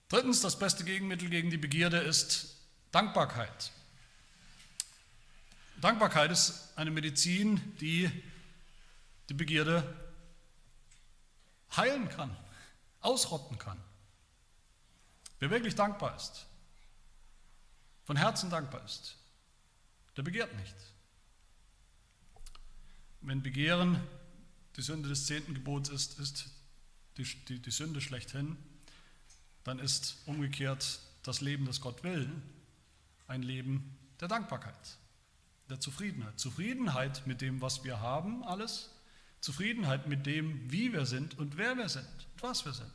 Drittens, 0.08 0.40
das 0.40 0.58
beste 0.58 0.84
Gegenmittel 0.84 1.28
gegen 1.28 1.50
die 1.50 1.56
Begierde 1.56 1.98
ist 1.98 2.56
Dankbarkeit. 2.90 3.70
Dankbarkeit 5.80 6.30
ist 6.30 6.76
eine 6.76 6.90
Medizin, 6.90 7.76
die 7.78 8.10
die 9.28 9.34
Begierde 9.34 9.96
heilen 11.76 12.08
kann, 12.08 12.36
ausrotten 13.00 13.58
kann. 13.58 13.80
Wer 15.38 15.50
wirklich 15.50 15.74
dankbar 15.74 16.16
ist, 16.16 16.46
von 18.04 18.16
Herzen 18.16 18.50
dankbar 18.50 18.84
ist, 18.84 19.16
der 20.16 20.22
begehrt 20.22 20.54
nicht. 20.56 20.74
Wenn 23.20 23.42
Begehren 23.42 24.00
die 24.76 24.82
Sünde 24.82 25.08
des 25.08 25.26
zehnten 25.26 25.54
Gebots 25.54 25.88
ist, 25.90 26.18
ist 26.18 26.46
die, 27.16 27.24
die, 27.48 27.58
die 27.58 27.70
Sünde 27.70 28.00
schlechthin, 28.00 28.56
dann 29.64 29.78
ist 29.78 30.18
umgekehrt 30.26 31.00
das 31.22 31.40
Leben, 31.40 31.66
das 31.66 31.80
Gott 31.80 32.02
will, 32.02 32.30
ein 33.26 33.42
Leben 33.42 33.96
der 34.20 34.28
Dankbarkeit, 34.28 34.98
der 35.68 35.80
Zufriedenheit. 35.80 36.38
Zufriedenheit 36.38 37.26
mit 37.26 37.40
dem, 37.40 37.60
was 37.60 37.84
wir 37.84 38.00
haben, 38.00 38.42
alles. 38.44 38.90
Zufriedenheit 39.40 40.06
mit 40.06 40.26
dem, 40.26 40.70
wie 40.70 40.92
wir 40.92 41.06
sind 41.06 41.38
und 41.38 41.56
wer 41.56 41.76
wir 41.76 41.88
sind 41.88 42.06
und 42.34 42.42
was 42.42 42.64
wir 42.64 42.72
sind. 42.72 42.90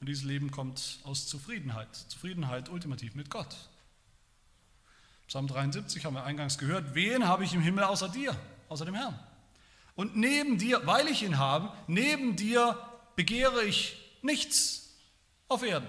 Und 0.00 0.08
dieses 0.08 0.24
Leben 0.24 0.50
kommt 0.50 1.00
aus 1.04 1.26
Zufriedenheit. 1.26 1.94
Zufriedenheit 1.94 2.68
ultimativ 2.68 3.14
mit 3.14 3.30
Gott. 3.30 3.56
Psalm 5.28 5.46
73 5.46 6.04
haben 6.04 6.14
wir 6.14 6.24
eingangs 6.24 6.58
gehört. 6.58 6.94
Wen 6.94 7.26
habe 7.26 7.44
ich 7.44 7.54
im 7.54 7.60
Himmel 7.60 7.84
außer 7.84 8.08
dir, 8.08 8.36
außer 8.68 8.84
dem 8.84 8.94
Herrn? 8.94 9.18
Und 9.94 10.16
neben 10.16 10.58
dir, 10.58 10.86
weil 10.86 11.08
ich 11.08 11.22
ihn 11.22 11.38
habe, 11.38 11.72
neben 11.86 12.36
dir 12.36 12.78
begehre 13.16 13.62
ich 13.64 13.96
nichts 14.22 14.94
auf 15.48 15.62
Erden. 15.62 15.88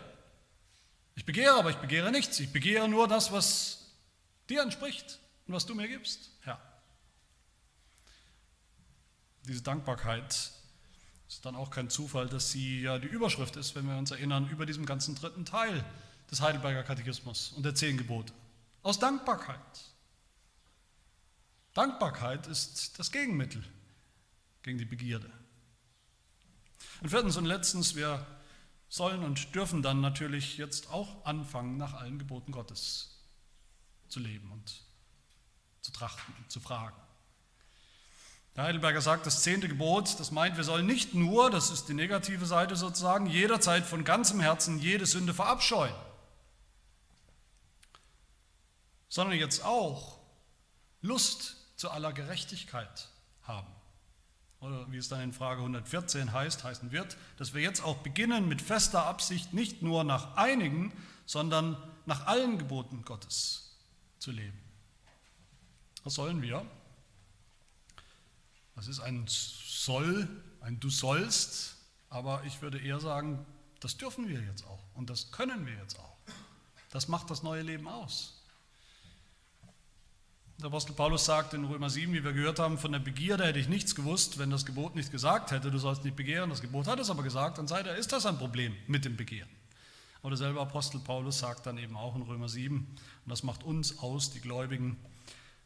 Ich 1.16 1.26
begehre, 1.26 1.56
aber 1.56 1.70
ich 1.70 1.78
begehre 1.78 2.12
nichts. 2.12 2.40
Ich 2.40 2.52
begehre 2.52 2.88
nur 2.88 3.08
das, 3.08 3.32
was 3.32 3.94
dir 4.50 4.62
entspricht 4.62 5.20
und 5.48 5.54
was 5.54 5.66
du 5.66 5.74
mir 5.74 5.88
gibst, 5.88 6.30
Herr. 6.42 6.60
Diese 9.48 9.62
Dankbarkeit 9.62 10.52
ist 11.28 11.46
dann 11.46 11.56
auch 11.56 11.70
kein 11.70 11.90
Zufall, 11.90 12.28
dass 12.28 12.52
sie 12.52 12.82
ja 12.82 13.00
die 13.00 13.08
Überschrift 13.08 13.56
ist, 13.56 13.76
wenn 13.76 13.88
wir 13.88 13.98
uns 13.98 14.12
erinnern, 14.12 14.50
über 14.50 14.66
diesem 14.66 14.86
ganzen 14.86 15.16
dritten 15.16 15.46
Teil 15.46 15.84
des 16.30 16.42
Heidelberger 16.42 16.84
Katechismus 16.84 17.54
und 17.56 17.64
der 17.64 17.76
zehn 17.76 17.98
Gebote. 17.98 18.34
Aus 18.86 19.00
Dankbarkeit. 19.00 19.60
Dankbarkeit 21.74 22.46
ist 22.46 23.00
das 23.00 23.12
Gegenmittel 23.12 23.64
gegen 24.62 24.78
die 24.78 24.86
Begierde. 24.86 25.28
Und 27.02 27.10
viertens 27.10 27.36
und 27.36 27.46
letztens, 27.46 27.96
wir 27.96 28.24
sollen 28.88 29.24
und 29.24 29.56
dürfen 29.56 29.82
dann 29.82 30.02
natürlich 30.02 30.60
jetzt 30.60 30.92
auch 30.92 31.26
anfangen, 31.26 31.78
nach 31.78 31.96
allen 31.96 32.20
Geboten 32.20 32.52
Gottes 32.52 33.24
zu 34.08 34.20
leben 34.20 34.52
und 34.52 34.84
zu 35.82 35.92
trachten 35.92 36.36
und 36.38 36.52
zu 36.52 36.60
fragen. 36.60 36.96
Der 38.56 38.66
Heidelberger 38.66 39.02
sagt, 39.02 39.26
das 39.26 39.42
zehnte 39.42 39.68
Gebot, 39.68 40.20
das 40.20 40.30
meint, 40.30 40.58
wir 40.58 40.64
sollen 40.64 40.86
nicht 40.86 41.16
nur, 41.16 41.50
das 41.50 41.72
ist 41.72 41.90
die 41.90 41.96
negative 41.96 42.46
Seite 42.46 42.76
sozusagen, 42.76 43.26
jederzeit 43.26 43.84
von 43.84 44.04
ganzem 44.04 44.40
Herzen 44.42 44.78
jede 44.78 45.08
Sünde 45.08 45.34
verabscheuen, 45.34 45.96
sondern 49.10 49.38
jetzt 49.38 49.64
auch 49.64 50.20
Lust 51.02 51.58
zu 51.76 51.90
aller 51.90 52.14
Gerechtigkeit 52.14 53.10
haben. 53.44 53.72
Oder 54.60 54.92
wie 54.92 54.98
es 54.98 55.10
dann 55.10 55.22
in 55.22 55.34
Frage 55.34 55.62
114 55.62 56.32
heißt, 56.34 56.64
heißen 56.64 56.92
wird, 56.92 57.18
dass 57.38 57.54
wir 57.54 57.62
jetzt 57.62 57.84
auch 57.84 57.98
beginnen 57.98 58.48
mit 58.48 58.62
fester 58.62 59.06
Absicht 59.06 59.54
nicht 59.54 59.82
nur 59.82 60.04
nach 60.04 60.38
einigen, 60.38 60.94
sondern 61.26 61.78
nach 62.06 62.26
allen 62.26 62.58
Geboten 62.58 63.04
Gottes 63.04 63.78
zu 64.18 64.32
leben. 64.32 64.60
Was 66.04 66.16
sollen 66.16 66.42
wir? 66.42 66.66
Das 68.76 68.88
ist 68.88 69.00
ein 69.00 69.26
Soll, 69.28 70.28
ein 70.62 70.80
Du 70.80 70.90
sollst, 70.90 71.78
aber 72.10 72.44
ich 72.46 72.62
würde 72.62 72.80
eher 72.80 73.00
sagen, 73.00 73.46
das 73.80 73.98
dürfen 73.98 74.28
wir 74.28 74.42
jetzt 74.42 74.66
auch 74.66 74.84
und 74.94 75.10
das 75.10 75.32
können 75.32 75.66
wir 75.66 75.74
jetzt 75.74 76.00
auch. 76.00 76.18
Das 76.90 77.08
macht 77.08 77.30
das 77.30 77.44
neue 77.44 77.62
Leben 77.62 77.88
aus. 77.88 78.35
Der 80.58 80.68
Apostel 80.68 80.94
Paulus 80.94 81.26
sagt 81.26 81.54
in 81.54 81.66
Römer 81.66 81.90
7, 81.90 82.14
wie 82.14 82.24
wir 82.24 82.32
gehört 82.32 82.60
haben, 82.60 82.78
von 82.78 82.94
der 82.94 83.00
Begierde 83.00 83.46
hätte 83.46 83.60
ich 83.60 83.68
nichts 83.68 83.94
gewusst, 83.94 84.38
wenn 84.38 84.50
das 84.50 84.66
Gebot 84.66 84.96
nicht 84.96 85.12
gesagt 85.12 85.52
hätte, 85.52 85.70
du 85.70 85.78
sollst 85.78 86.06
nicht 86.06 86.16
begehren. 86.16 86.50
Das 86.50 86.62
Gebot 86.62 86.88
hat 86.88 86.98
es 86.98 87.10
aber 87.10 87.24
gesagt, 87.24 87.58
dann 87.58 87.68
sei 87.68 87.84
da 87.84 87.92
ist 87.92 88.14
das 88.14 88.26
ein 88.26 88.38
Problem 88.38 88.74
mit 88.88 89.04
dem 89.04 89.18
Begehren. 89.18 89.50
Aber 90.22 90.30
derselbe 90.30 90.62
Apostel 90.62 91.00
Paulus 91.00 91.40
sagt 91.40 91.66
dann 91.66 91.78
eben 91.78 91.98
auch 91.98 92.16
in 92.16 92.22
Römer 92.22 92.48
7, 92.48 92.78
und 92.78 92.98
das 93.30 93.44
macht 93.44 93.64
uns 93.64 94.00
aus, 94.00 94.32
die 94.32 94.40
Gläubigen, 94.40 94.96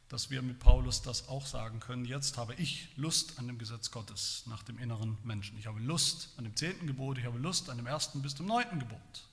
dass 0.08 0.32
wir 0.32 0.42
mit 0.42 0.58
Paulus 0.58 1.04
das 1.04 1.28
auch 1.30 1.46
sagen 1.46 1.80
können. 1.80 2.04
Jetzt 2.04 2.38
habe 2.38 2.56
ich 2.56 2.90
Lust 2.96 3.38
an 3.38 3.46
dem 3.46 3.60
Gesetz 3.60 3.92
Gottes 3.92 4.42
nach 4.48 4.64
dem 4.64 4.80
inneren 4.80 5.20
Menschen. 5.24 5.56
Ich 5.60 5.68
habe 5.68 5.80
Lust 5.80 6.34
an 6.38 6.46
dem 6.46 6.56
zehnten 6.56 6.88
Gebot, 6.88 7.20
ich 7.20 7.26
habe 7.26 7.38
Lust 7.38 7.70
an 7.70 7.78
dem 7.78 7.86
ersten 7.86 8.24
bis 8.24 8.34
zum 8.34 8.48
neunten 8.48 8.80
Gebot, 8.80 9.28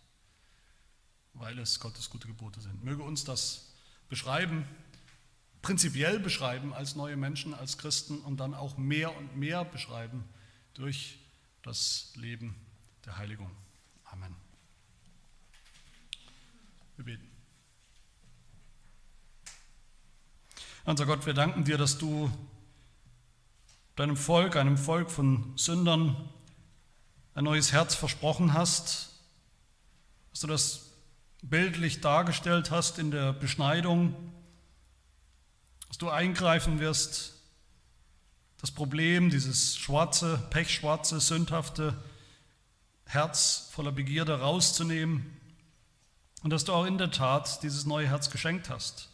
weil 1.33 1.59
es 1.59 1.81
Gottes 1.81 2.11
gute 2.11 2.27
Gebote 2.29 2.61
sind. 2.61 2.85
Möge 2.85 3.03
uns 3.03 3.25
das 3.25 3.73
beschreiben, 4.09 4.67
prinzipiell 5.67 6.21
beschreiben 6.21 6.73
als 6.73 6.95
neue 6.95 7.17
Menschen, 7.17 7.53
als 7.53 7.77
Christen 7.77 8.21
und 8.21 8.39
dann 8.39 8.55
auch 8.55 8.79
mehr 8.79 9.17
und 9.17 9.37
mehr 9.37 9.65
beschreiben 9.65 10.23
durch 10.75 11.19
das 11.63 12.13
Leben 12.15 12.55
der 13.05 13.19
Heiligung. 13.19 13.51
Amen. 14.05 14.37
Wir 16.95 17.07
beten. 17.07 17.29
Unser 20.85 21.05
Gott, 21.05 21.27
wir 21.27 21.35
danken 21.35 21.65
dir, 21.65 21.79
dass 21.79 21.99
du 21.99 22.31
deinem 23.97 24.17
Volk, 24.17 24.55
einem 24.55 24.79
Volk 24.79 25.11
von 25.11 25.53
Sündern, 25.57 26.29
ein 27.35 27.43
neues 27.43 27.73
Herz 27.73 27.97
versprochen 27.97 28.53
hast, 28.53 29.21
dass 30.31 30.41
du 30.43 30.47
das 30.47 30.93
bildlich 31.43 32.01
dargestellt 32.03 32.71
hast 32.71 33.01
in 33.01 33.11
der 33.11 33.33
Beschneidung, 33.33 34.15
dass 35.97 36.01
du 36.01 36.11
eingreifen 36.11 36.79
wirst 36.79 37.33
das 38.61 38.71
Problem, 38.71 39.31
dieses 39.31 39.79
schwarze, 39.79 40.37
pechschwarze, 40.51 41.21
sündhafte 41.21 41.97
Herz 43.07 43.71
voller 43.73 43.93
Begierde 43.93 44.41
rauszunehmen 44.41 45.25
und 46.43 46.51
dass 46.51 46.67
du 46.67 46.75
auch 46.75 46.85
in 46.85 46.99
der 46.99 47.13
Tat 47.13 47.63
dieses 47.63 47.87
neue 47.87 48.09
Herz 48.09 48.29
geschenkt 48.29 48.69
hast 48.69 49.09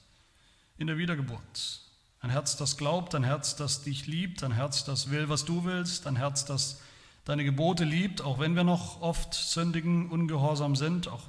in 0.76 0.89
der 0.89 0.99
Wiedergeburt. 0.99 1.83
Ein 2.18 2.30
Herz, 2.30 2.57
das 2.57 2.76
glaubt, 2.76 3.14
ein 3.14 3.22
Herz, 3.22 3.55
das 3.55 3.85
dich 3.85 4.09
liebt, 4.09 4.43
ein 4.43 4.51
Herz, 4.51 4.83
das 4.83 5.09
will, 5.09 5.28
was 5.28 5.45
du 5.45 5.62
willst, 5.62 6.09
ein 6.09 6.16
Herz, 6.16 6.45
das 6.47 6.80
deine 7.24 7.45
Gebote 7.45 7.85
liebt, 7.85 8.22
auch 8.22 8.41
wenn 8.41 8.57
wir 8.57 8.64
noch 8.64 9.01
oft 9.01 9.35
sündigen, 9.35 10.11
ungehorsam 10.11 10.74
sind. 10.74 11.07
Auch 11.07 11.28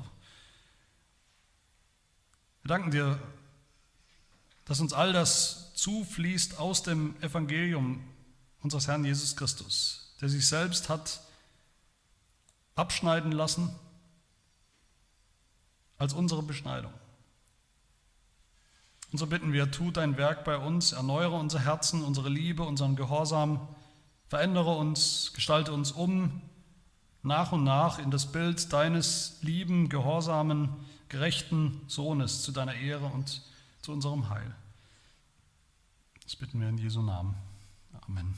wir 2.64 2.70
danken 2.70 2.90
dir, 2.90 3.20
dass 4.66 4.80
uns 4.80 4.94
all 4.94 5.14
das 5.14 5.74
zufließt 5.76 6.60
aus 6.60 6.84
dem 6.84 7.16
Evangelium 7.22 8.04
unseres 8.62 8.88
Herrn 8.88 9.06
Jesus 9.06 9.36
Christus, 9.36 10.16
der 10.22 10.30
sich 10.30 10.48
selbst 10.48 10.90
hat 10.90 11.22
abschneiden 12.76 13.32
lassen 13.32 13.70
als 15.98 16.14
unsere 16.14 16.42
Beschneidung. 16.44 16.94
Und 19.12 19.20
so 19.20 19.28
bitten 19.28 19.54
wir, 19.54 19.70
tu 19.70 19.92
dein 19.92 20.18
Werk 20.18 20.44
bei 20.44 20.58
uns, 20.58 20.92
erneuere 20.92 21.34
unser 21.34 21.60
Herzen, 21.60 22.04
unsere 22.04 22.30
Liebe, 22.30 22.64
unseren 22.64 22.96
Gehorsam, 22.96 23.68
verändere 24.28 24.76
uns, 24.76 25.34
gestalte 25.36 25.72
uns 25.72 25.92
um, 25.92 26.42
nach 27.22 27.52
und 27.52 27.64
nach 27.64 28.00
in 28.00 28.10
das 28.10 28.32
Bild 28.32 28.74
deines 28.74 29.38
lieben, 29.42 29.88
gehorsamen, 29.88 30.70
gerechten 31.10 31.82
Sohnes 31.88 32.42
zu 32.42 32.52
deiner 32.52 32.74
Ehre 32.74 33.06
und 33.06 33.44
zu 33.84 33.92
unserem 33.92 34.30
Heil. 34.30 34.56
Das 36.24 36.36
bitten 36.36 36.60
wir 36.60 36.70
in 36.70 36.78
Jesu 36.78 37.02
Namen. 37.02 37.36
Amen. 38.08 38.34